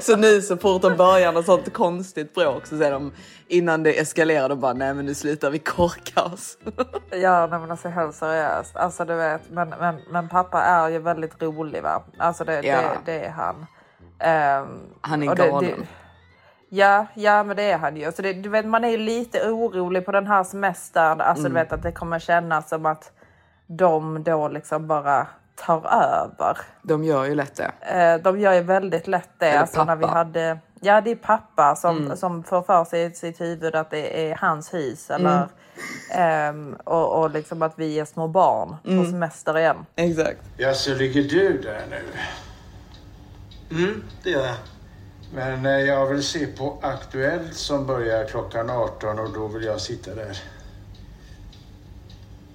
[0.02, 3.12] Så nu så fort de börjar något sånt konstigt bråk så säger de
[3.48, 6.58] innan det eskalerar de bara nej men nu slutar vi korka oss.
[7.10, 8.76] Ja, nej, men alltså helt seriöst.
[8.76, 12.02] Alltså du vet, men, men, men pappa är ju väldigt rolig va?
[12.18, 12.76] Alltså det, Ja.
[12.76, 13.66] det, det är han.
[14.18, 14.66] Ehm,
[15.00, 15.64] Han är galen.
[15.78, 15.86] det-
[16.72, 18.12] Ja, ja men det är han ju.
[18.12, 21.20] Så det, du vet, man är ju lite orolig på den här semestern.
[21.20, 21.52] Alltså Mm.
[21.54, 23.12] du vet att det kommer kännas som att
[23.66, 26.58] de då liksom bara tar över.
[26.82, 27.70] De gör ju lätt det.
[28.00, 29.46] Eh, de gör ju väldigt lätt det.
[29.48, 30.14] Eller Alltså, när vi pappa.
[30.18, 32.16] hade, ja, det är pappa som, Mm.
[32.16, 35.10] som får för sig i sitt huvud att det är hans hus.
[35.10, 35.48] Eller, Mm.
[36.10, 39.04] ehm, och, och liksom att vi är små barn Mm.
[39.04, 39.86] på semester igen.
[39.96, 40.40] Exakt.
[40.56, 42.00] Ja, så ligger du där nu?
[43.76, 44.54] Mm, det gör jag.
[45.34, 49.80] Men eh, jag vill se på Aktuellt som börjar klockan 18 och då vill jag
[49.80, 50.42] sitta där.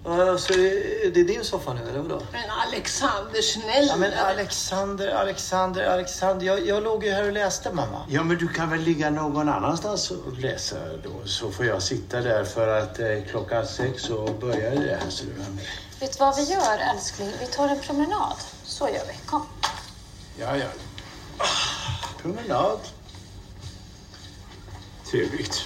[0.07, 2.21] Alltså, är det din soffa nu eller vadå?
[2.31, 3.87] Men Alexander, snälla.
[3.87, 6.45] Ja, men Alexander, Alexander, Alexander.
[6.45, 8.05] Jag, jag låg ju här och läste mamma.
[8.09, 11.27] Ja, men du kan väl ligga någon annanstans och läsa då.
[11.27, 15.09] Så får jag sitta där för att eh, klockan sex så börjar det här.
[15.09, 15.31] Så du...
[15.99, 17.31] Vet du vad vi gör, älskling?
[17.39, 18.37] Vi tar en promenad.
[18.63, 19.25] Så gör vi.
[19.25, 19.45] Kom.
[20.39, 20.67] Ja, ja.
[22.25, 22.79] Promenad.
[25.11, 25.65] Trevligt.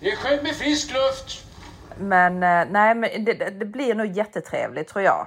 [0.00, 1.44] Det är skönt med frisk luft.
[1.98, 5.26] Men eh, nej, men det, det- det blir nog jättetrevligt tror jag.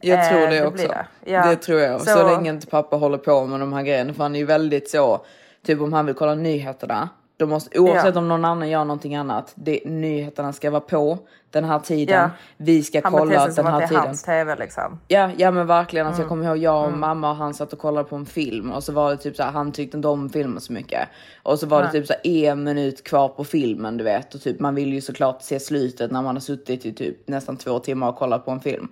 [0.00, 0.86] Jag tror Eh, det, det också.
[0.88, 1.06] Det.
[1.24, 1.30] det.
[1.30, 1.56] Ja.
[1.56, 2.00] tror jag.
[2.00, 2.06] Så...
[2.06, 4.14] Så- länge inte pappa håller på med de här grejerna.
[4.14, 5.24] För han är ju väldigt så.
[5.66, 7.08] Typ om han vill kolla nyheterna.
[7.36, 8.20] Då måste, oavsett Ja.
[8.20, 9.52] om någon annan gör någonting annat.
[9.54, 11.18] Det, nyheterna ska vara på
[11.50, 12.20] den här tiden.
[12.20, 12.30] Ja.
[12.56, 14.02] Vi ska Han kolla sig som den att här det är tiden.
[14.06, 15.00] hans tv liksom.
[15.08, 16.06] Ja, ja men verkligen.
[16.06, 16.28] Alltså, Jag Mm.
[16.28, 18.92] kommer ihåg jag och mamma och han satt och kollade på en film och så
[18.92, 21.08] var det typ så här, han tyckte inte om filmen så mycket.
[21.42, 21.92] Och så var det Nej.
[21.92, 25.00] typ så här, en minut kvar på filmen du vet och typ man vill ju
[25.00, 28.50] såklart se slutet när man har suttit i typ nästan två timmar och kollat på
[28.50, 28.88] en film.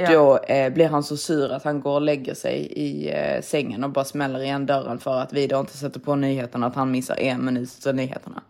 [0.00, 0.12] Ja.
[0.12, 3.84] Då eh, blir han så sur att han går och lägger sig i eh, sängen
[3.84, 6.90] och bara smäller igen dörren för att vi då inte sätter på nyheterna att han
[6.90, 8.42] missar en minut av nyheterna.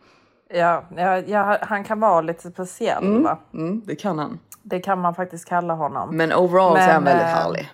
[0.50, 3.38] Ja, ja, ja, han kan vara lite speciell va?
[3.54, 4.38] Mm, det kan han.
[4.62, 6.16] Det kan man faktiskt kalla honom.
[6.16, 7.68] Men overall så är han Men, väldigt eh, härlig.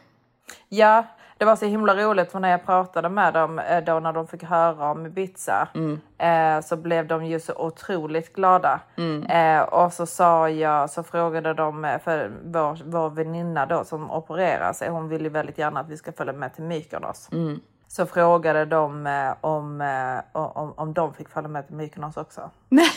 [0.68, 1.04] Ja,
[1.38, 4.26] det var så himla roligt för när jag pratade med dem eh, då när de
[4.26, 6.00] fick höra om Ibiza Mm.
[6.18, 8.80] eh, så blev de ju så otroligt glada.
[8.96, 9.22] Mm.
[9.22, 14.10] Eh, och så sa jag, så frågade de, eh, för vår, vår väninna då som
[14.10, 17.28] opererar sig, hon vill ju väldigt gärna att vi ska följa med till Mykonos.
[17.32, 17.60] Mm.
[17.88, 22.50] Så frågade de eh, om, eh, om, om de fick följa med till Mykonos också.
[22.68, 22.88] Nej,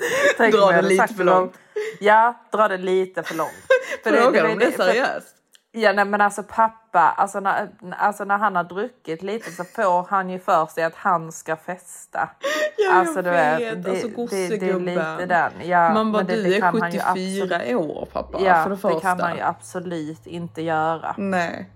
[0.36, 1.52] Tänk Dra om jag det lite för det långt.
[2.00, 3.50] Ja, dra det lite för långt.
[4.04, 5.36] För Frågar de det för- seriöst?
[5.72, 10.06] Ja, nej, men alltså pappa, alltså när, alltså när han har druckit lite så får
[10.10, 12.30] han ju för sig att han ska festa.
[12.78, 13.84] Ja, alltså, jag du vet, vet.
[13.84, 14.84] det, Alltså, det, det är gossegubben.
[14.84, 15.52] lite den.
[15.68, 18.38] Ja, Man bara, det, du det är kan han ju 74 absolut- år pappa.
[18.44, 19.00] Ja, för det, det första.
[19.00, 21.14] kan han ju absolut inte göra.
[21.18, 21.70] Nej.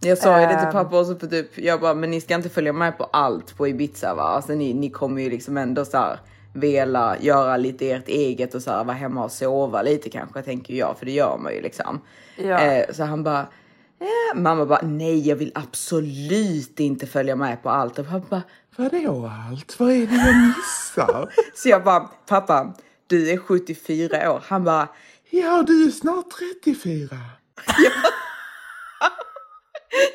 [0.00, 0.72] Jag sa ju det till Ehm.
[0.72, 3.68] pappa också för typ, jag bara, men ni ska inte följa med på allt på
[3.68, 4.22] Ibiza va?
[4.22, 6.18] Alltså ni, ni kommer ju liksom ändå så här
[6.54, 10.74] vela göra lite ert eget och så här vara hemma och sova lite kanske tänker
[10.74, 12.00] jag, för det gör man ju liksom.
[12.36, 12.60] Ja.
[12.60, 13.40] Eh, så han bara,
[14.00, 14.40] eh.
[14.40, 17.98] mamma bara, nej jag vill absolut inte följa med på allt.
[17.98, 18.42] Och pappa bara,
[18.76, 19.80] Vadå allt?
[19.80, 21.32] Vad är det jag missar?
[21.54, 22.74] så jag bara, pappa,
[23.06, 24.42] du är 74 år.
[24.46, 24.88] Han bara,
[25.30, 26.26] ja, du är snart
[26.64, 27.08] 34.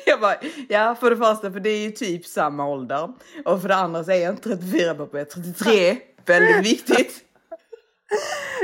[0.06, 0.36] Jag bara,
[0.68, 3.12] ja för det första för det är ju typ samma ålder.
[3.44, 5.96] Och för det andra så är jag inte 34 pappa, jag är 33.
[6.26, 7.12] Väldigt viktigt.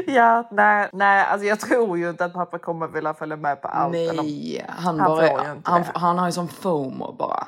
[0.07, 3.69] Ja, nej, nej, alltså jag tror ju inte att pappa kommer vilja följa med på
[3.69, 3.95] allt.
[3.95, 5.88] eller- Nej, han, Han bara, han, det.
[5.95, 7.47] han har ju sån FOMO bara.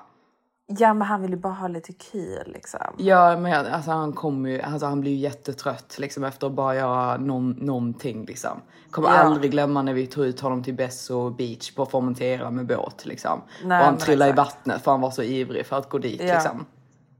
[0.66, 2.80] Ja, men han vill ju bara ha lite kul liksom.
[2.96, 6.74] Ja men alltså han kommer ju, alltså han blir ju jättetrött liksom efter att bara
[6.74, 8.60] göra någon, någonting liksom.
[8.90, 9.14] Kommer Ja.
[9.14, 13.40] aldrig glömma när vi tog ut honom till Besso Beach på Formentera med båt liksom.
[13.64, 14.48] Nej, och han trillade i exakt.
[14.56, 16.34] vattnet för han var så ivrig för att gå dit Ja.
[16.34, 16.66] liksom.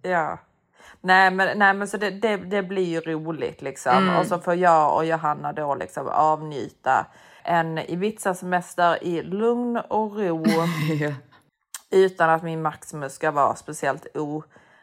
[0.02, 0.38] Ja.
[1.00, 3.92] Nej men, nej, men så det, det, det blir ju roligt liksom.
[3.96, 4.16] Mm.
[4.16, 7.06] Och så får jag och Johanna då liksom avnjuta
[7.44, 10.44] en Ibiza-semester i lugn och ro.
[11.00, 11.12] Ja.
[11.90, 14.06] utan att min Maximus ska vara speciellt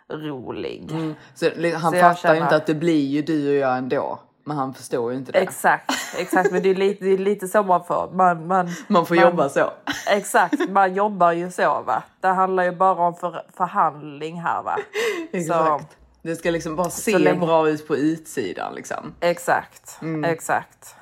[0.10, 0.91] orolig.
[1.34, 3.78] Så li- han Så fattar ju känner- inte att det blir ju du och jag
[3.78, 4.19] ändå.
[4.47, 5.39] Men han förstår ju inte det.
[5.39, 6.51] Exakt, exakt.
[6.51, 8.10] Men det är lite, det är lite så man får.
[8.13, 9.71] Man, man, Man får jobba så.
[10.10, 12.04] Exakt, man jobbar ju så va.
[12.19, 14.78] Det handlar ju bara om för, förhandling här va.
[15.32, 15.97] Exakt.
[16.26, 19.14] Det ska liksom bara se länge- bra ut på utsidan liksom.
[19.20, 20.96] Exakt, exakt.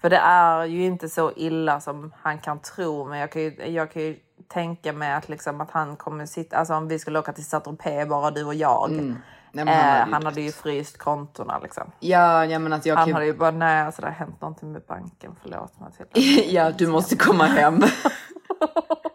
[0.00, 3.04] För det är ju inte så illa som han kan tro.
[3.08, 4.16] Men jag kan ju, jag kan ju
[4.48, 6.56] tänka mig att, liksom, att han kommer sitta...
[6.56, 8.90] Alltså om vi skulle åka till Saint-Tropez, bara du och jag.
[8.90, 11.90] Nej, men han eh, hade han, ju hade ju fryst kontona liksom.
[12.00, 13.14] Ja, ja men att jag Han kan...
[13.14, 16.10] hade ju bara, nej alltså det har hänt någonting med banken, förlåt Matilda.
[16.54, 17.80] Ja, du måste komma hem.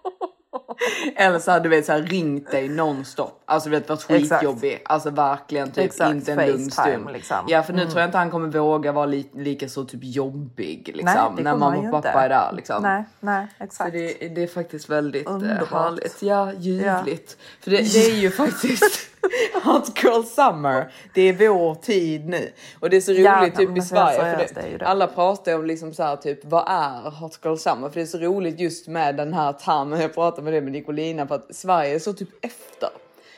[1.15, 3.41] Eller så hade så här, ringt dig nonstop.
[3.45, 4.41] Alltså du vet varit Exakt.
[4.41, 4.81] skitjobbig.
[4.85, 7.11] Alltså verkligen typ Exakt, inte en lugn FaceTime, stund.
[7.13, 7.37] liksom.
[7.47, 7.91] Ja för nu Mm.
[7.91, 11.33] tror jag inte han kommer våga vara li lika så typ jobbig liksom.
[11.35, 12.09] Nej, när mamma och pappa inte.
[12.19, 12.83] är där liksom.
[12.83, 13.91] Nej, nej, exakt.
[13.91, 15.69] Det, det är faktiskt väldigt eh, Underbart.
[15.69, 16.21] härligt.
[16.21, 17.37] Ja, ljuvligt.
[17.59, 19.07] För det, det är ju faktiskt
[19.63, 20.91] Hot Girl Summer.
[21.13, 22.51] Det är vår tid nu.
[22.79, 24.19] Och det är så roligt Ja, typ i Sverige.
[24.19, 27.89] För det det, alla pratar om liksom så här, typ vad är Hot Girl Summer?
[27.89, 30.01] För det är så roligt just med den här termen.
[30.01, 32.89] Jag pratade med det med Nicolina för att Sverige är så typ efter.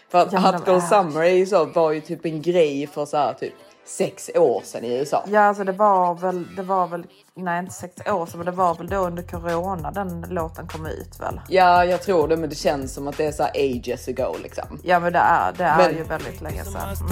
[0.10, 0.80] För att Ja, Hot Girl är.
[0.80, 3.54] Summer är ju så, var ju typ en grej för så här typ
[3.86, 5.24] sex år sedan i USA.
[5.28, 8.52] Ja, alltså det var väl, det var väl, nej inte sex år sedan, men det
[8.52, 11.41] var väl då under corona den låten kom ut väl?
[11.50, 14.80] Ja, jag tror det, men det känns som att det är så ages ago liksom.
[14.84, 16.82] Ja, men det är, det är Men- ju väldigt länge sedan.
[16.93, 17.04] It's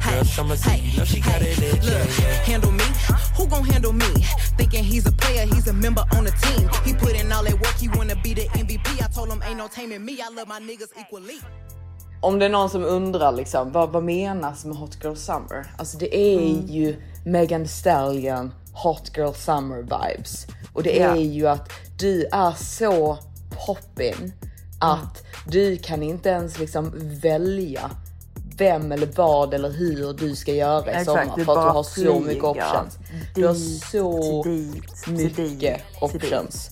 [0.00, 1.58] a hot girl summer, so you know she got it.
[1.58, 1.74] Yeah.
[1.82, 2.44] Yeah, yeah.
[2.50, 2.84] Handle me?
[3.36, 4.06] Who gon' handle me?
[4.56, 6.68] Thinking he's a player, he's a member on the team.
[6.84, 8.86] He put in all that work, he wanna be the MVP.
[9.00, 10.12] I told him ain't no taming me.
[10.20, 11.40] I love my niggas equally.
[12.20, 15.66] Om det är någon som undrar liksom, vad, vad menas med Hot Girl Summer?
[15.76, 16.66] Alltså det är Mm.
[16.66, 20.46] ju Megan Thee Stallion Hot Girl Summer vibes.
[20.72, 21.16] Och det är Ja.
[21.16, 23.18] ju att du är så
[23.66, 24.32] poppin
[24.80, 27.90] att du kan inte ens liksom välja
[28.58, 31.82] vem eller vad eller hur du ska göra i Exakt, sommar för att du har
[31.82, 32.98] så mycket options.
[33.34, 33.54] Du har
[33.90, 36.70] så dit, mycket dit, options.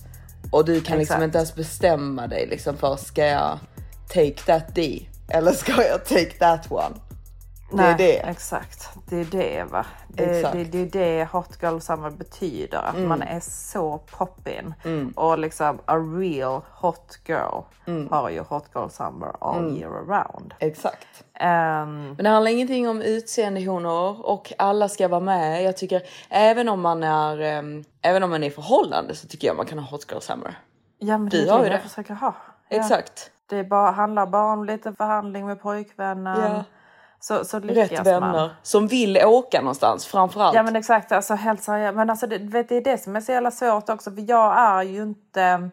[0.51, 3.59] Och du kan liksom inte ens bestämma dig liksom för ska jag
[4.07, 6.95] take that D eller ska jag take that one?
[7.71, 8.17] Det är det.
[8.19, 9.85] Exakt, det är det va.
[10.07, 12.77] Det, det, det är det Hot Girl Summer betyder.
[12.77, 13.09] Att Mm.
[13.09, 14.73] man är så poppin.
[14.85, 15.09] Mm.
[15.15, 18.07] Och liksom a real hot girl Mm.
[18.11, 19.75] har ju Hot Girl Summer all Mm.
[19.77, 20.53] year around.
[20.59, 21.07] Exakt.
[21.33, 25.63] Ehm, Men det handlar ingenting om utseendehonor och alla ska vara med.
[25.63, 29.47] Jag tycker även om man är, ehm, även om man är i förhållande så tycker
[29.47, 30.57] jag man kan ha Hot Girl Summer.
[30.99, 31.79] ja men Du det är det jag det.
[31.79, 32.33] försöker ha.
[32.69, 32.77] Ja.
[32.77, 33.31] Exakt.
[33.49, 36.41] Det är bara, handlar bara om lite förhandling med pojkvännen.
[36.53, 36.63] Ja.
[37.19, 38.49] Så, så lyckas Rätt vänner man.
[38.63, 40.55] som vill åka någonstans framförallt.
[40.55, 41.95] Ja men exakt, alltså helt seriöst.
[41.95, 44.59] Men alltså det, vet, det är det som är så jävla svårt också för jag
[44.59, 45.69] är ju inte...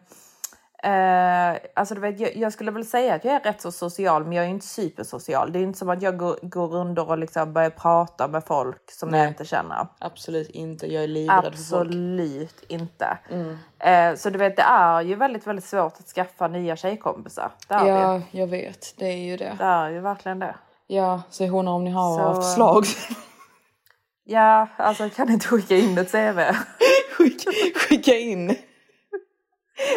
[0.83, 4.23] Eh, alltså du vet, jag, jag skulle väl säga att jag är rätt så social
[4.23, 5.51] men jag är inte supersocial.
[5.51, 8.91] Det är inte som att jag går, går runt och liksom börjar prata med folk
[8.91, 9.27] som jag Nej.
[9.27, 9.87] inte känner.
[9.99, 10.93] Absolut inte.
[10.93, 11.87] Jag är livrädd för folk.
[11.87, 13.17] Absolut inte.
[13.31, 13.57] Mm.
[13.79, 17.51] Eh, så du vet det är ju väldigt väldigt svårt att skaffa nya tjejkompisar.
[17.67, 18.37] Det är Ja, det.
[18.39, 18.93] jag vet.
[18.97, 19.55] Det är ju det.
[19.57, 20.55] Det är ju verkligen det.
[20.87, 22.85] Ja, säg hon om ni har Så- förslag.
[24.25, 26.39] Ja, alltså kan inte skicka in ett CV.
[27.75, 28.55] Skicka in.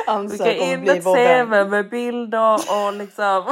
[0.06, 1.70] Ansök Skicka in ett CV vän.
[1.70, 3.44] med bilder och liksom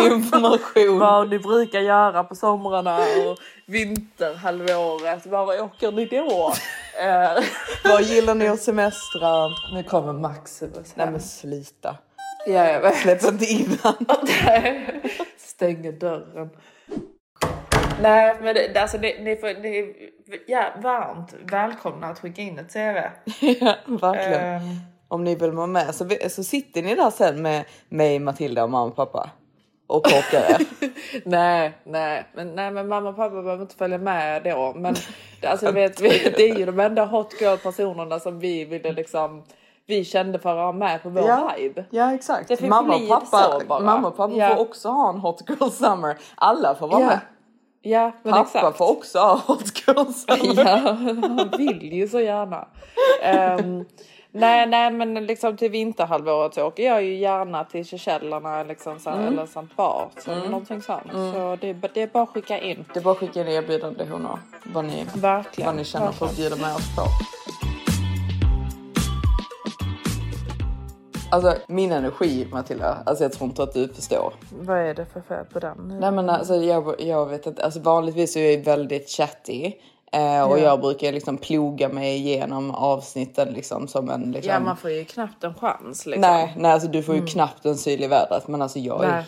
[0.12, 0.98] Information.
[0.98, 5.26] vad ni brukar göra på somrarna och vinterhalvåret.
[5.26, 6.52] Var åker ni då?
[7.84, 9.48] Vad gillar ni att semestra?
[9.74, 11.12] nu kommer Maximus Nej här.
[11.12, 11.96] men sluta.
[12.46, 12.96] Ja, jag vet.
[12.96, 14.06] Släpp inte in han.
[15.58, 16.50] Stänger dörren.
[18.02, 19.94] Nej, men det, alltså det, ni, får, ni
[20.46, 22.78] ja, varmt välkomna att skicka in ett CV.
[23.60, 24.42] ja, verkligen.
[24.42, 24.62] Ehm,
[25.08, 28.70] Om ni vill vara med så, så sitter ni där sen med mig, Matilda och
[28.70, 29.30] mamma och pappa.
[29.86, 30.66] Och korkar er.
[31.24, 34.74] nej, nej, men, nej, men mamma och pappa behöver inte följa med då.
[34.76, 34.94] Men
[35.42, 39.44] alltså, vet, vi, det är ju de enda hot girl personerna som vi ville liksom
[39.88, 41.52] vi kände för att ha med på vår Ja.
[41.58, 41.84] vibe.
[41.90, 42.48] Ja exakt.
[42.48, 43.26] Det fick mamma, och pappa,
[43.60, 43.80] så bara.
[43.80, 44.48] mamma och pappa Ja.
[44.48, 46.16] får också ha en hot girl summer.
[46.34, 47.06] Alla får vara Ja.
[47.06, 47.20] med.
[47.82, 48.76] Ja, men Pappa exakt.
[48.78, 50.64] får också ha hot girl summer.
[50.70, 52.68] Ja, han vill ju så gärna.
[53.22, 53.84] Ehm,
[54.30, 59.10] nej, nej, men liksom till vinterhalvåret så åker jag ju gärna till Seychellerna liksom så
[59.10, 59.26] Mm.
[59.26, 61.02] eller Sankt Bart eller någonting sånt.
[61.12, 62.84] Så det, det är bara att skicka in.
[62.94, 64.38] Det är bara att skicka in erbjudande honor.
[64.64, 65.66] Vad ni, Verkligen.
[65.68, 67.02] vad ni känner för att bjuda med oss på.
[71.30, 74.34] Alltså min energi Matilda, alltså jag tror inte att du förstår.
[74.60, 75.98] Vad är det för fel på den?
[76.00, 79.72] Nej men alltså jag, jag vet inte, alltså vanligtvis är jag väldigt chatty.
[80.12, 80.62] Eh, och Ja.
[80.62, 84.52] jag brukar liksom ploga mig igenom avsnitten liksom som en liksom...
[84.52, 86.20] Ja, man får ju knappt en chans liksom.
[86.20, 87.28] Nej, nej alltså du får ju Mm.
[87.30, 89.08] knappt en syl i vädret men alltså jag Nej.
[89.10, 89.24] är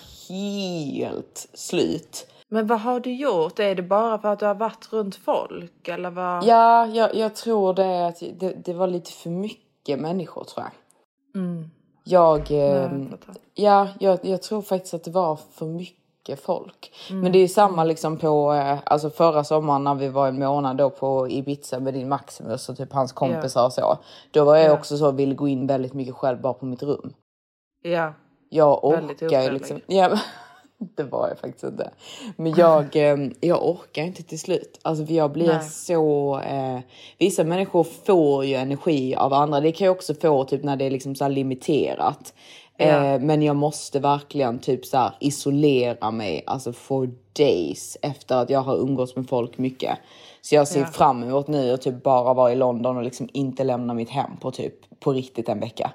[1.04, 2.26] helt slut.
[2.48, 3.58] Men vad har du gjort?
[3.58, 6.44] Är det bara för att du har varit runt folk eller vad?
[6.44, 10.66] Ja, jag, jag tror det är att det, det var lite för mycket människor tror
[10.66, 10.72] jag.
[11.42, 11.70] Mm.
[12.04, 12.88] Jag, eh, jag
[13.54, 16.92] ja, jag, jag tror faktiskt att det var för mycket folk.
[17.10, 17.22] Mm.
[17.22, 20.76] Men det är samma liksom på, eh, alltså förra sommaren när vi var en månad
[20.76, 23.98] då på Ibiza med din Maximus och typ hans kompisar och så.
[24.30, 24.72] Då var jag Ja.
[24.74, 27.12] också så, vill gå in väldigt mycket själv bara på mitt rum.
[27.82, 28.12] Ja.
[28.48, 30.18] Jag Väldigt orkar ju liksom, ja,
[30.96, 31.90] det var jag faktiskt inte.
[32.36, 34.78] Men jag, eh, jag orkar inte till slut.
[34.82, 35.62] Alltså jag blir Nej.
[35.62, 36.40] så...
[36.40, 36.78] Eh,
[37.18, 39.60] vissa människor får ju energi av andra.
[39.60, 42.34] Det kan jag också få typ när det är liksom så limiterat.
[42.76, 42.86] Ja.
[42.86, 48.50] Eh, men jag måste verkligen typ så här isolera mig, alltså for days efter att
[48.50, 49.98] jag har umgåtts med folk mycket.
[50.42, 50.86] Så jag ser Ja.
[50.86, 54.36] fram emot nu att typ bara vara i London och liksom inte lämna mitt hem
[54.40, 55.92] på typ på riktigt en vecka.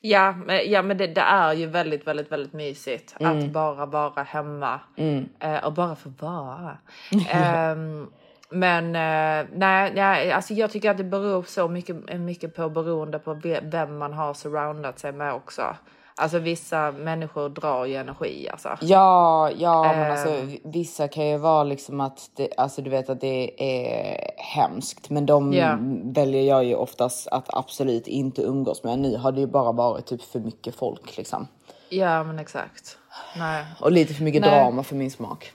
[0.00, 3.38] Ja, men, ja, men det, det är ju väldigt, väldigt, väldigt mysigt Mm.
[3.38, 5.28] att bara vara hemma Mm.
[5.40, 6.78] eh, och bara få vara.
[7.30, 8.06] Ehm,
[8.50, 13.18] Men eh, nej, nej, alltså jag tycker att det beror så mycket, mycket på beroende
[13.18, 15.76] på ve- vem man har surroundat sig med också.
[16.18, 18.68] Alltså vissa människor drar ju energi alltså.
[18.80, 20.10] Ja, ja men Ehm.
[20.12, 25.10] alltså vissa kan ju vara liksom att det, alltså du vet att det är hemskt.
[25.10, 25.78] Men de Ja.
[26.04, 28.98] väljer jag ju oftast att absolut inte umgås med.
[28.98, 31.48] Nu har det ju bara varit typ för mycket folk liksom.
[31.88, 32.98] Ja men exakt.
[33.36, 33.64] Nej.
[33.80, 34.50] Och lite för mycket Nej.
[34.50, 35.52] drama för min smak.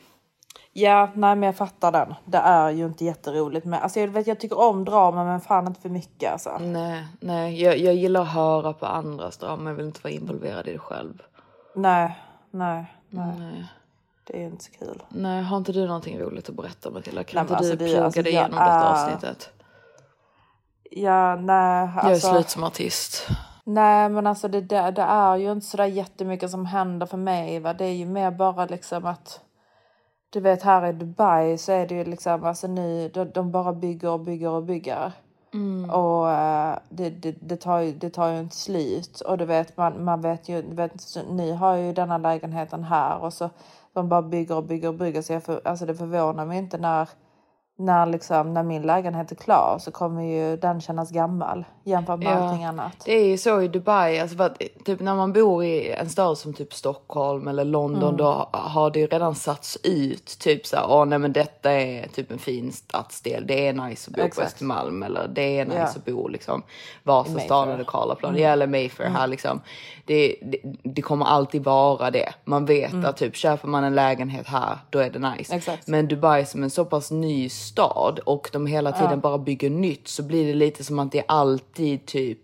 [0.74, 2.14] Ja, nej men jag fattar den.
[2.26, 3.66] Det är ju inte jätteroligt.
[3.66, 6.58] Men alltså jag vet jag tycker om drama men fan inte för mycket alltså.
[6.58, 9.70] Nej, nej jag, jag gillar att höra på andras drama.
[9.70, 11.22] Jag vill inte vara involverad i det själv.
[11.76, 12.18] Nej,
[12.52, 13.34] nej, nej.
[13.40, 13.66] Nej.
[14.24, 15.04] Det är inte så kul.
[15.10, 17.24] Nej, har inte du någonting roligt att berätta Matilda?
[17.24, 19.50] Kan Nej, inte du alltså, det- ploga alltså, dig igenom detta är- avsnittet?
[20.92, 21.90] Ja, nej.
[21.96, 23.28] Jag är Alltså, slut som artist.
[23.64, 27.60] Nej men alltså det, det, det är ju inte sådär jättemycket som händer för mig.
[27.60, 27.74] Va?
[27.74, 29.40] Det är ju mer bara liksom att
[30.32, 33.74] du vet här i Dubai så är det ju liksom alltså nu de, de bara
[33.74, 35.12] bygger och bygger och bygger.
[35.92, 39.22] Och eh, det, det, det, tar ju, det tar ju inte slut.
[39.22, 43.18] Och du vet man, man vet ju, vet, så ni har ju denna lägenheten här
[43.18, 43.50] och så
[43.94, 45.22] de bara bygger och bygger och bygger.
[45.22, 47.10] Så jag för, alltså det förvånar mig inte när
[47.86, 52.38] när, liksom, när min lägenhet är klar så kommer ju den kännas gammal jämfört med
[52.38, 52.92] allting annat.
[53.06, 56.10] Det är ju så i Dubai, alltså för att, typ när man bor i en
[56.10, 58.18] stad som typ Stockholm eller London Mm.
[58.18, 62.08] då har det ju redan satts ut typ så här, åh nej men detta är
[62.08, 64.48] typ en fin stadsdel, det är nice att bo på Exakt.
[64.48, 65.84] Östermalm eller det är nice Ja.
[65.86, 66.64] att bo liksom
[67.04, 68.44] Vasastan eller Karlaplan, Mm.
[68.44, 69.62] ja, eller Mayfair här liksom.
[70.06, 72.34] Det, det, det kommer alltid vara det.
[72.46, 73.06] Man vet Mm.
[73.06, 75.56] att typ köper man en lägenhet här, då är det nice.
[75.56, 75.88] Exakt.
[75.88, 79.18] Men Dubai som en så pass ny stad och de hela tiden Ja.
[79.18, 82.40] bara bygger nytt så blir det lite som att det är alltid typ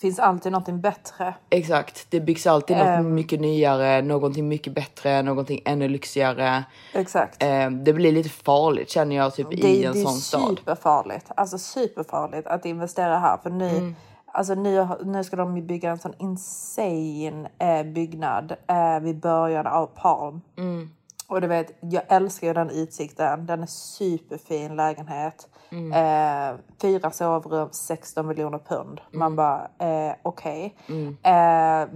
[0.00, 1.34] finns alltid någonting bättre.
[1.50, 3.14] Exakt, det byggs alltid något Ehm.
[3.14, 6.64] mycket nyare, någonting mycket bättre, någonting ännu lyxigare.
[6.94, 7.36] Exakt.
[7.42, 10.48] Ehm, det blir lite farligt känner jag typ i det, en det är sån stad.
[10.58, 11.26] superfarligt.
[11.36, 13.36] Alltså superfarligt att investera här.
[13.42, 13.94] För nu, Mm.
[14.32, 19.86] alltså nu, nu ska de bygga en sån insane eh, byggnad eh, vid början av
[19.86, 20.40] Palm.
[20.58, 20.90] Mm.
[21.32, 23.46] Och du vet, jag älskar ju den utsikten.
[23.46, 25.48] Den är superfin lägenhet.
[25.70, 25.92] Mm.
[25.92, 29.00] Eh, fyra sovrum, 16 miljoner pund.
[29.12, 29.36] Man Mm.
[29.36, 30.76] bara, eh, okej.
[30.88, 31.16] Mm.
[31.22, 31.88] Eh,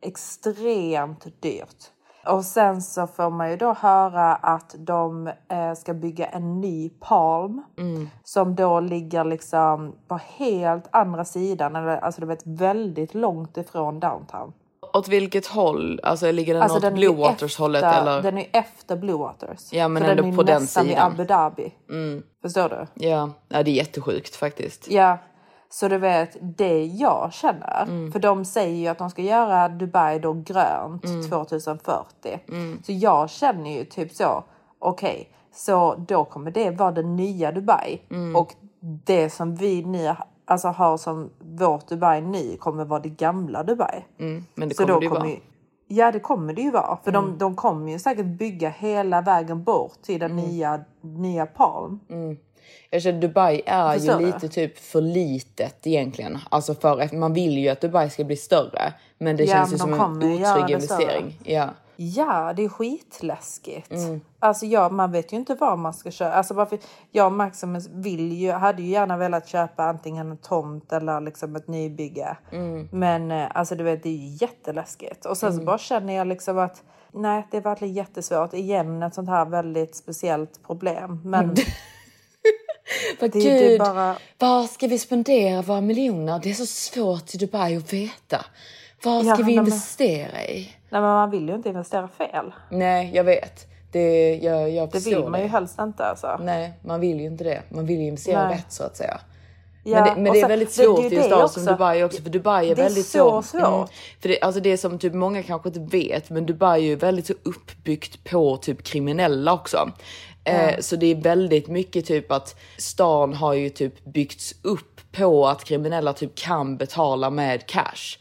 [0.00, 1.90] extremt dyrt.
[2.26, 6.90] Och sen så får man ju då höra att de eh, ska bygga en ny
[7.00, 7.62] Palm.
[7.78, 8.08] Mm.
[8.24, 11.76] Som då ligger liksom på helt andra sidan.
[11.76, 14.52] Eller, alltså du vet väldigt långt ifrån downtown.
[14.98, 16.00] Åt vilket håll?
[16.02, 18.22] Alltså ligger den Alltså, åt den Blue Waters hållet efter- eller?
[18.22, 19.72] Den är efter Blue Waters.
[19.72, 20.86] Ja, men Så ändå den är på den sidan.
[20.86, 21.72] vid Abu Dhabi.
[21.90, 22.22] Mm.
[22.42, 23.06] Förstår du?
[23.06, 23.30] Ja.
[23.48, 24.90] ja, det är jättesjukt faktiskt.
[24.90, 25.18] Ja,
[25.70, 27.82] så du vet det jag känner.
[27.82, 28.12] Mm.
[28.12, 31.28] För de säger ju att de ska göra Dubai då grönt Mm.
[31.30, 32.40] 2040.
[32.48, 32.82] Mm.
[32.86, 34.44] Så jag känner ju typ så.
[34.78, 38.00] Okej, så då kommer det vara det nya Dubai.
[38.10, 38.36] Mm.
[38.36, 40.14] Och det som vi nu
[40.44, 44.04] alltså, har som vårt Dubai nu kommer vara det gamla Dubai.
[44.20, 44.44] Mm.
[44.54, 45.28] Men det Så kommer då det ju vara.
[45.88, 46.98] Ja det kommer det ju vara.
[47.04, 47.22] För Mm.
[47.30, 52.00] de, de kommer ju säkert bygga hela vägen bort till den nya, nya Palm.
[52.10, 52.36] Mm.
[52.90, 54.32] Jag känner Dubai är Förstår ju du?
[54.32, 56.38] lite typ för litet egentligen.
[56.50, 58.92] Alltså för man vill ju att Dubai ska bli större.
[59.18, 60.72] Men det Ja, känns men ju som en kommer otrygg det större.
[60.72, 61.38] investering.
[61.44, 61.68] Ja.
[61.96, 63.90] Ja, det är skitläskigt.
[63.92, 64.20] Mm.
[64.38, 66.32] Alltså ja, man vet ju inte vad man ska köpa.
[66.34, 66.78] Alltså varför,
[67.10, 71.56] jag och Maximus vill ju, hade ju gärna velat köpa antingen en tomt eller liksom
[71.56, 72.36] ett nybygge.
[72.52, 72.88] Mm.
[72.92, 75.24] Men eh, alltså du vet, det är ju jätteläskigt.
[75.26, 75.66] Och sen så Mm.
[75.66, 76.82] bara känner jag liksom att
[77.12, 78.54] nej, det är verkligen jättesvårt.
[78.54, 81.20] Igen ett sånt här väldigt speciellt problem.
[81.24, 81.56] Men
[83.18, 84.16] För det, gud, det bara...
[84.38, 86.40] var ska vi spendera våra miljoner?
[86.42, 88.44] Det är så svårt i Dubai att veta.
[89.04, 90.54] Vad ska Ja, vi nej, men- investera i?
[90.88, 92.52] Nej, men man vill ju inte investera fel.
[92.70, 93.66] Nej, jag vet.
[93.92, 96.40] Det, jag, jag Det vill man ju helst inte alltså.
[96.42, 97.62] Nej, man vill ju inte det.
[97.68, 98.56] Man vill ju investera Nej.
[98.56, 99.20] rätt så att säga.
[99.86, 101.24] Ja, men det, men det är sen- väldigt det- det är svårt ju i en
[101.24, 101.64] stad som.
[101.64, 102.22] Dubai också.
[102.22, 103.88] För Dubai är Det är väldigt så svårt.
[104.20, 107.26] för det, alltså det som typ många kanske inte vet, men Dubai är ju väldigt
[107.26, 109.90] så uppbyggt på typ kriminella också.
[110.44, 110.82] Eh, Ja.
[110.82, 115.64] så det är väldigt mycket typ att stan har ju typ byggts upp på att
[115.64, 118.18] kriminella typ kan betala med cash.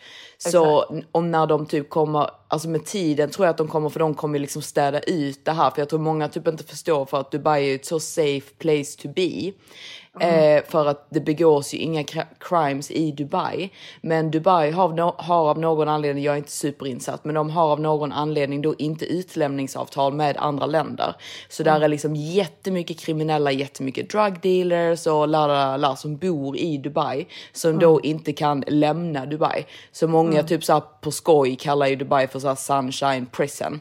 [0.52, 3.90] Så n- om när de typ kommer, alltså med tiden tror jag att de kommer,
[3.90, 5.70] för de kommer liksom städa ut det här.
[5.70, 9.02] För jag tror många typ inte förstår för att Dubai är ett så safe place
[9.02, 9.52] to be.
[10.20, 13.70] Eh, för att det begås ju inga cr- crimes i Dubai.
[14.02, 17.50] Men Dubai har, av no- har av någon anledning, jag är inte superinsatt, men de
[17.50, 21.16] har av någon anledning då inte utlämningsavtal med andra länder.
[21.50, 26.18] Så där är liksom jättemycket kriminella, jättemycket drug dealers och la la la, la som
[26.18, 29.66] bor i Dubai som då inte kan lämna Dubai.
[29.92, 30.46] Så många Mm.
[30.48, 33.80] typ så här på skoj kallar ju Dubai för så här sunshine prison.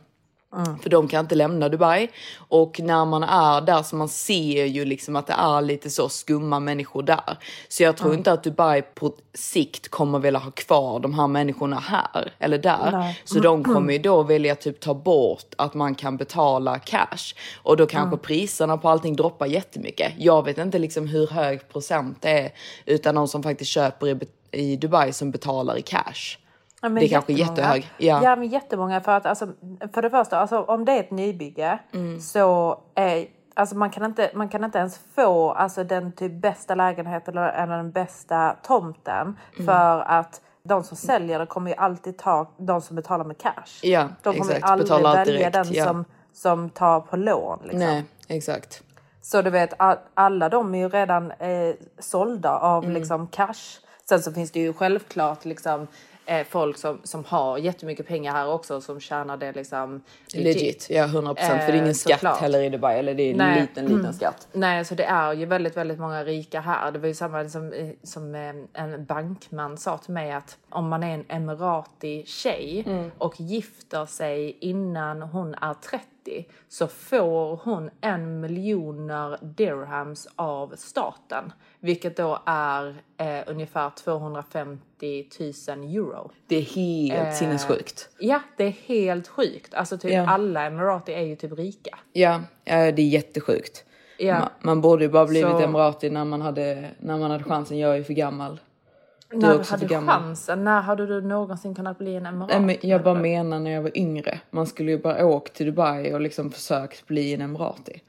[0.82, 2.08] För de kan inte lämna Dubai.
[2.36, 6.08] Och när man är där så man ser ju liksom att det är lite så
[6.08, 7.38] skumma människor där.
[7.68, 8.18] Så jag tror Mm.
[8.18, 12.90] inte att Dubai på sikt kommer vilja ha kvar de här människorna här eller där.
[12.92, 13.20] Nej.
[13.24, 17.34] Så de kommer ju då vilja typ ta bort att man kan betala cash.
[17.62, 18.18] Och då kanske Mm.
[18.18, 20.12] priserna på allting droppar jättemycket.
[20.18, 22.52] Jag vet inte liksom hur hög procent det är.
[22.86, 24.18] Utan de som faktiskt köper i,
[24.50, 26.38] i Dubai som betalar i cash.
[26.82, 27.90] Ja, det är kanske jättehög.
[27.98, 28.20] Ja.
[28.24, 29.00] ja, men jättemånga.
[29.00, 29.48] För att alltså,
[29.94, 32.20] för det första, alltså, om det är ett nybygge Mm.
[32.20, 36.74] så är Alltså man kan, inte, man kan inte ens få alltså, den typ bästa
[36.74, 39.66] lägenheten eller, eller den bästa tomten Mm.
[39.66, 43.80] för att de som säljer det kommer ju alltid ta de som betalar med cash.
[43.82, 44.70] Ja, de kommer exakt.
[44.70, 45.84] aldrig Betalar välja direkt, den ja.
[45.84, 47.58] som, som tar på lån.
[47.62, 47.78] Liksom.
[47.78, 48.82] Nej, exakt.
[49.22, 52.94] Så du vet, all, alla de är ju redan eh, sålda av Mm.
[52.96, 53.78] liksom cash.
[54.08, 55.86] Sen så finns det ju självklart liksom
[56.26, 60.02] eh, folk som, som har jättemycket pengar här också som tjänar det liksom
[60.34, 61.60] Legit, ja 100 procent.
[61.62, 62.38] för det är ingen Eh, skatt såklart.
[62.38, 62.98] heller i Dubai.
[62.98, 63.60] Eller det är en Nej.
[63.60, 64.12] liten, liten Mm.
[64.12, 64.48] skatt.
[64.52, 66.90] Nej, så det är ju väldigt, väldigt många rika här.
[66.92, 70.88] Det var ju samma som, eh, som eh, en bankman sa till mig att om
[70.88, 73.10] man är en emirati tjej Mm.
[73.18, 81.52] och gifter sig innan hon är 30 så får hon en miljoner dirhams av staten,
[81.82, 86.30] vilket då är eh, ungefär 250 000 euro.
[86.46, 88.08] Det är helt Eh, sinnessjukt.
[88.18, 89.74] Ja, det är helt sjukt.
[89.74, 90.28] Alltså typ Ja.
[90.30, 91.98] alla emirati är ju typ rika.
[92.12, 93.84] Ja, ja, det är jättesjukt.
[94.18, 94.38] Ja.
[94.38, 97.78] Man, man borde ju bara blivit Så- emirati när man, hade, när man hade chansen.
[97.78, 98.60] Jag är ju för gammal.
[99.30, 102.54] Du är När du hade chansen, när hade du någonsin kunnat bli en emirati?
[102.58, 104.40] Nej, men jag bara menar när jag var yngre.
[104.50, 108.02] Man skulle ju bara åkt till Dubai och liksom försökt bli en emirati.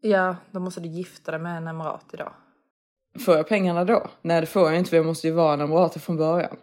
[0.00, 2.28] Ja, då måste du gifta dig med en emirati då.
[3.18, 4.06] Får jag pengarna då?
[4.22, 6.56] Nej det får jag inte för jag måste ju vara en emirati från början.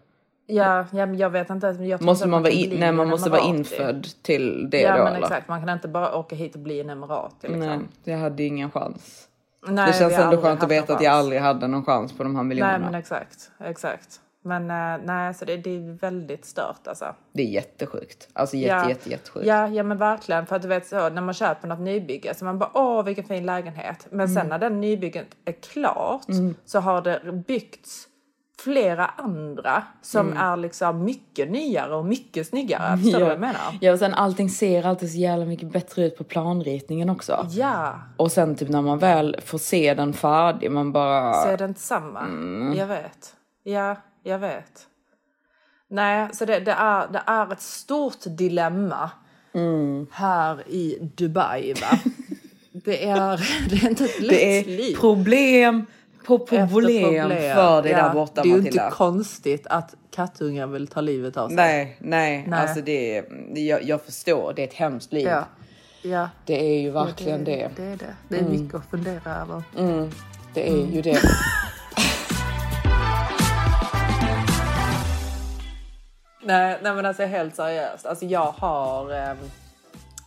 [0.46, 1.68] Ja, ja jag vet inte.
[1.68, 5.04] Jag Måste att man vara in, nej, man måste vara infödd till det ja, då
[5.04, 5.28] men eller?
[5.28, 5.48] exakt.
[5.48, 7.48] Man kan inte bara åka hit och bli en emirati.
[7.48, 7.60] Liksom.
[7.60, 9.28] Nej, jag hade ingen chans.
[9.68, 12.36] Nej, det känns ändå skönt att veta att jag aldrig hade någon chans på de
[12.36, 12.78] här miljonerna.
[12.78, 13.52] Nej, men exakt.
[13.60, 14.20] Exakt.
[14.46, 17.16] Men eh, nej, så det, det är väldigt stört alltså.
[17.34, 18.28] Det är jättesjukt.
[18.34, 18.90] Alltså jätte, ja.
[18.90, 19.46] jätte, jättesjukt.
[19.48, 20.46] Ja, ja, men verkligen.
[20.46, 23.24] För att du vet så när man köper något nybygge så man bara åh vilken
[23.26, 24.08] fin lägenhet.
[24.10, 24.48] Men sen Mm.
[24.50, 26.56] när den nybygget är klart Mm.
[26.66, 28.08] så har det byggts
[28.64, 30.38] flera andra som Mm.
[30.40, 32.98] är liksom mycket nyare och mycket snyggare.
[33.04, 33.78] Förstår du vad jag menar?
[33.82, 37.48] Ja, och sen allting ser alltid så jävla mycket bättre ut på planritningen också.
[37.50, 41.34] Ja, Och sen typ när man väl får se den färdig, man bara...
[41.34, 42.20] så är det inte samma.
[42.20, 42.74] Mm.
[42.78, 43.36] Jag vet.
[43.64, 44.88] Ja, jag vet.
[45.88, 49.10] Nej, så det, det, är, det är ett stort dilemma
[49.56, 50.08] Mm.
[50.12, 52.00] här i Dubai va?
[52.72, 53.38] det, är,
[53.70, 54.96] det är inte ett lätt Det är liv.
[54.96, 55.86] problem
[56.26, 58.84] på Efter problem, för dig där borta Det är ju Matilda.
[58.86, 61.56] inte konstigt att kattungen vill ta livet av sig.
[61.56, 62.60] Nej, nej, Nej.
[62.60, 63.26] alltså det är,
[63.60, 65.28] jag, jag förstår, det är ett hemskt liv.
[65.28, 65.44] Ja.
[66.02, 66.30] Ja.
[66.46, 67.70] Det är ju verkligen det.
[67.76, 68.16] Det är det.
[68.30, 68.52] Det är Mm.
[68.52, 69.64] mycket att fundera över.
[69.78, 70.10] Mm,
[70.54, 71.18] det är ju det.
[76.46, 78.06] Nej, nej men alltså helt seriöst.
[78.06, 79.12] Alltså jag har...
[79.14, 79.38] ehm,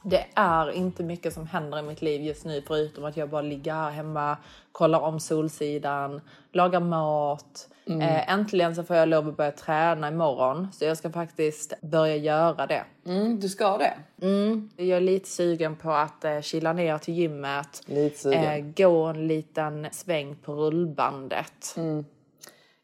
[0.04, 3.42] det är inte mycket som händer i mitt liv just nu förutom att jag bara
[3.42, 4.36] ligger här hemma,
[4.72, 6.20] kollar om Solsidan,
[6.52, 7.68] lagar mat.
[7.86, 8.00] Mm.
[8.02, 12.16] Eh, äntligen så får jag lov att börja träna imorgon så jag ska faktiskt börja
[12.16, 12.84] göra det.
[13.06, 13.94] Mm, du ska det?
[14.26, 14.70] Mm.
[14.76, 18.44] Jag är lite sugen på att eh, kila ner till gymmet, Lite sugen.
[18.44, 21.74] eh, gå en liten sväng på rullbandet.
[21.76, 22.04] Mm.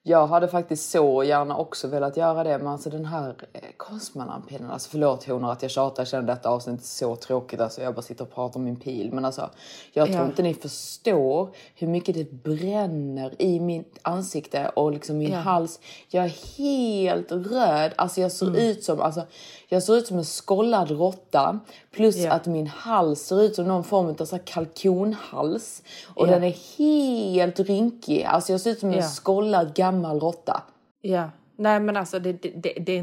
[0.04, 4.70] Jag hade faktiskt så gärna också velat göra det, men alltså den här eh, Cosmonampinen,
[4.70, 8.02] alltså förlåt honor att jag tjatar, jag känner detta avsnittet så tråkigt, alltså jag bara
[8.02, 9.50] sitter och pratar om min pil, men alltså
[9.92, 10.26] jag tror Ja.
[10.26, 15.38] inte ni förstår hur mycket det bränner i mitt ansikte och liksom min Ja.
[15.38, 15.80] hals.
[16.08, 18.58] Jag är helt röd, alltså jag ser Mm.
[18.60, 19.22] ut som, alltså
[19.68, 21.58] jag ser ut som en skållad råtta,
[21.92, 22.32] plus Ja.
[22.32, 25.82] att min hals ser ut som någon form av så kalkonhals
[26.14, 29.02] och den är helt rynkig, alltså jag ser ut som en Ja.
[29.08, 30.62] skållad gammal råtta.
[31.00, 31.30] Ja.
[31.56, 32.98] Nej men alltså det, det, det, det, är,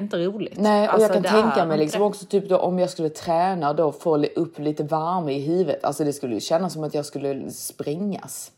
[0.00, 0.58] inte- roligt.
[0.58, 3.72] Nej, och alltså, jag kan tänka mig liksom också typ då om jag skulle träna
[3.72, 5.84] då få upp lite värme i huvudet.
[5.84, 8.50] Alltså det skulle ju kännas som att jag skulle sprängas.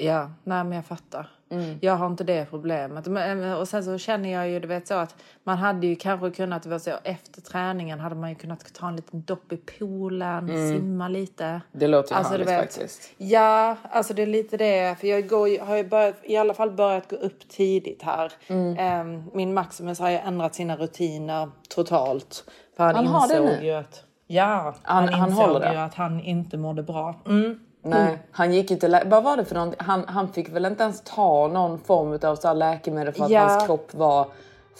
[0.00, 1.28] Ja, nej men jag fattar.
[1.50, 1.78] Mm.
[1.80, 3.06] Jag har inte det problemet.
[3.06, 6.30] Men, och sen så känner jag ju, du vet så att man hade ju kanske
[6.30, 10.68] kunnat, så, efter träningen hade man ju kunnat ta en liten dopp i poolen, Mm.
[10.68, 11.60] simma lite.
[11.72, 12.60] Det låter ju Alltså, härligt vet.
[12.60, 13.10] faktiskt.
[13.18, 14.96] Ja, alltså det är lite det.
[15.00, 18.32] För jag går, har ju börjat, i alla fall börjat gå upp tidigt här.
[18.46, 18.76] Mm.
[18.78, 22.44] Ehm, min Maximus har ju ändrat sina rutiner totalt.
[22.76, 23.66] För han, Han har det insåg nu?
[23.66, 27.14] ju att, ja, Han- han, han insåg ju att han inte mådde bra.
[27.26, 27.60] Mm.
[27.82, 28.18] Nej, Mm.
[28.32, 29.02] han gick inte...
[29.06, 29.80] Vad var det för någonting?
[29.84, 33.40] Han, han fick väl inte ens ta någon form av så läkemedel för att Ja.
[33.40, 34.26] hans kropp var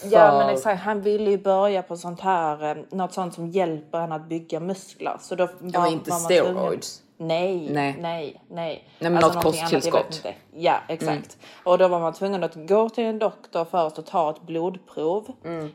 [0.03, 3.46] Ja För- men exakt, han ville ju börja på sånt här, eh, något sånt som
[3.49, 5.16] hjälper henne att bygga muskler.
[5.20, 7.03] Så då Ja, men inte var steroids.
[7.20, 7.96] Nej, Nej.
[8.01, 8.84] nej, nej.
[8.99, 9.11] nej.
[9.11, 10.22] men något kosttillskott.
[10.55, 11.36] Ja, exakt.
[11.64, 15.26] Och då var man tvungen att gå till en doktor först och ta ett blodprov.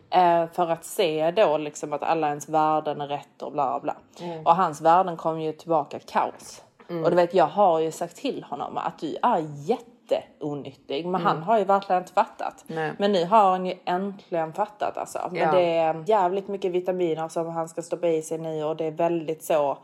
[0.09, 3.95] Eh, för att se då liksom att alla ens värden är rätt och bla bla.
[4.45, 6.61] Och hans värden kom ju tillbaka kaos.
[6.87, 11.05] Och du vet, jag har ju sagt till honom att du är jätteonyttig.
[11.07, 12.63] Men han har ju verkligen inte fattat.
[12.67, 12.91] Nej.
[12.99, 15.19] Men nu har han ju äntligen fattat alltså.
[15.31, 15.51] Men Ja.
[15.51, 18.91] det är jävligt mycket vitaminer som han ska stoppa i sig nu och det är
[18.91, 19.77] väldigt så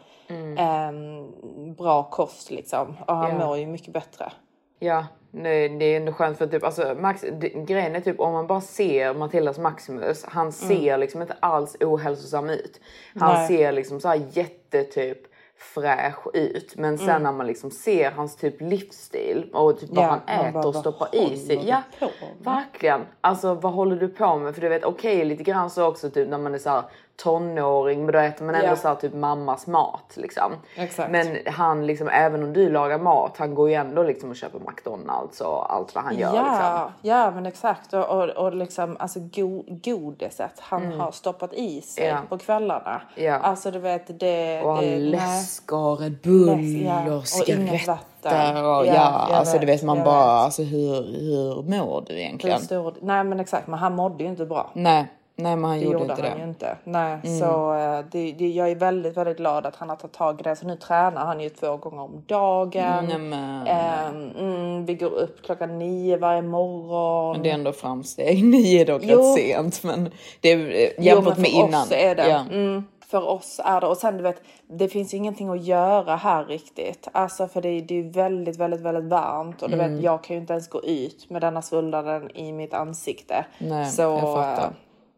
[0.57, 1.31] ehm,
[1.77, 2.95] bra kost liksom.
[3.07, 3.45] Och han Ja.
[3.47, 4.31] mår ju mycket bättre.
[4.79, 7.21] Ja, nej, det är ändå skönt för typ, alltså, Max,
[7.55, 12.49] grejen är typ om man bara ser Matildas Maximus, han ser liksom inte alls ohälsosam
[12.49, 12.79] ut.
[13.19, 13.47] Han Nej.
[13.47, 15.17] ser liksom så här jätte typ
[15.59, 16.75] fräsch ut.
[16.77, 20.51] Men sen när man liksom ser hans typ livsstil och typ vad Ja, han äter
[20.51, 21.67] bara, och stoppar i sig.
[21.67, 23.01] Ja, på verkligen.
[23.21, 24.55] Alltså vad håller du på med?
[24.55, 26.83] För du vet okej lite grann så också typ när man är så här
[27.23, 28.75] tonåring men då äter man ändå Ja.
[28.75, 30.51] så här typ mammas mat liksom.
[30.75, 31.11] Exakt.
[31.11, 34.59] Men han liksom även om du lagar mat han går ju ändå liksom och köper
[34.59, 37.09] McDonalds och allt vad han gör ja, liksom.
[37.09, 37.93] ja men exakt.
[37.93, 42.15] Och, och, och liksom alltså go, godiset han har stoppat i sig Mm.
[42.15, 42.21] Ja.
[42.29, 43.01] på kvällarna.
[43.15, 43.33] Ja.
[43.35, 44.61] Alltså du vet det...
[44.61, 47.15] Och det läskar, Bull Läsk, ja.
[47.15, 47.87] och cigaretter.
[47.87, 48.57] vatten.
[48.65, 50.05] Och, Ja, ja, alltså du vet, vet man bara,
[50.35, 50.43] vet.
[50.45, 52.59] alltså hur, hur mår du Hur egentligen?
[52.59, 54.69] stor, nej men exakt, men han mådde ju inte bra.
[54.73, 55.07] Nej,
[55.43, 56.27] nej men han Det gjorde, gjorde inte han det.
[56.29, 56.41] Mm.
[56.41, 56.77] ju inte.
[56.83, 60.39] Nej, så eh, det, det, jag är väldigt, väldigt glad att han har tagit tag
[60.39, 60.55] i det.
[60.55, 63.05] Så nu tränar han ju två gånger om dagen.
[63.05, 63.67] Nämen.
[63.67, 67.31] Ehm, mm, vi går upp klockan nio varje morgon.
[67.31, 68.43] Men det är ändå framsteg.
[68.49, 69.17] Nio är dock Jo.
[69.19, 70.09] rätt sent men
[70.41, 70.57] det är
[70.99, 71.81] eh, jämfört med för innan.
[71.81, 72.29] Oss är det.
[72.29, 72.45] Ja.
[72.51, 73.87] Mm, för oss är det.
[73.87, 77.07] Och sen du vet, det finns ju ingenting att göra här riktigt.
[77.11, 79.61] Alltså för det, är- det är väldigt, väldigt, väldigt varmt.
[79.61, 79.95] Och du Mm.
[79.95, 83.45] vet, jag kan ju inte ens gå ut med denna svullnaden i mitt ansikte.
[83.57, 84.69] Nej, så, jag fattar.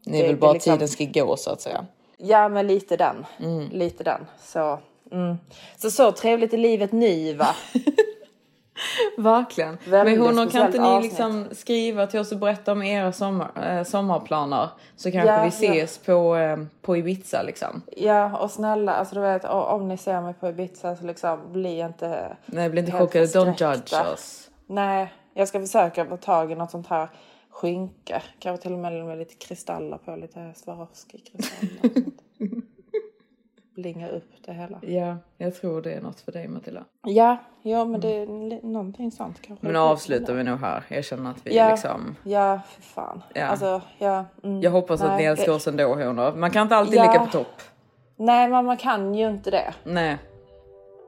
[0.05, 1.85] Är det- väl det bara liksom- tiden ska gå så att säga.
[2.17, 3.25] Ja, men lite den.
[3.39, 3.69] Mm.
[3.71, 4.25] Lite den.
[4.43, 4.79] Så,
[5.11, 5.37] mm.
[5.77, 7.47] så så trevligt i livet nu va?
[9.17, 9.77] Verkligen.
[9.87, 11.11] Väldigt Men honor, kan inte ni avsnitt.
[11.11, 14.69] liksom skriva till oss och berätta om era sommar, eh, sommarplaner?
[14.95, 17.81] Så kanske Ja, vi ses på, eh, på Ibiza liksom.
[17.97, 21.79] Ja, och snälla, alltså du vet, om ni ser mig på Ibiza så liksom bli
[21.79, 23.25] inte Nej, bli inte chockade.
[23.25, 24.49] Don't judge us.
[24.67, 27.07] Nej, jag ska försöka få tag i något sånt här
[27.51, 28.21] skynke.
[28.39, 32.03] Kanske till och med med lite kristaller på, lite Swarovski-kristaller.
[33.75, 34.79] Blinga upp det hela.
[34.81, 36.83] Ja, jag tror det är något för dig Matilda.
[37.03, 38.27] Ja, ja men det är
[38.65, 39.65] någonting sånt kanske.
[39.65, 40.83] Men nu avslutar vi nog här.
[40.87, 42.15] Jag känner att vi Ja, liksom...
[42.23, 43.23] ja, för fan.
[43.33, 43.45] Ja.
[43.45, 44.25] Alltså, ja.
[44.43, 46.33] Mm, Jag hoppas att nej, ni älskar det- oss ändå honor.
[46.35, 47.11] Man kan inte alltid Ja.
[47.11, 47.61] ligga på topp.
[48.17, 49.73] Nej, men man kan ju inte det.
[49.83, 50.17] Nej,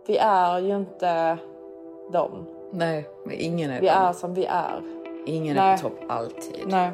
[0.07, 1.37] Vi är ju inte
[2.13, 2.45] dem.
[2.73, 3.09] nej.
[3.25, 3.93] Men ingen är Vi det.
[3.93, 5.02] är som vi är.
[5.25, 5.77] Ingen är Nej.
[5.77, 6.67] på topp alltid.
[6.67, 6.91] Nej,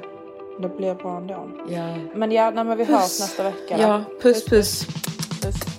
[0.59, 1.49] det blir bra ändå.
[1.69, 1.95] Ja.
[2.15, 2.95] Men ja, nej, men vi Puss.
[2.95, 3.77] hörs nästa vecka.
[3.77, 3.81] då.
[3.83, 4.85] Ja, puss puss.
[5.41, 5.55] puss.
[5.65, 5.78] Hej.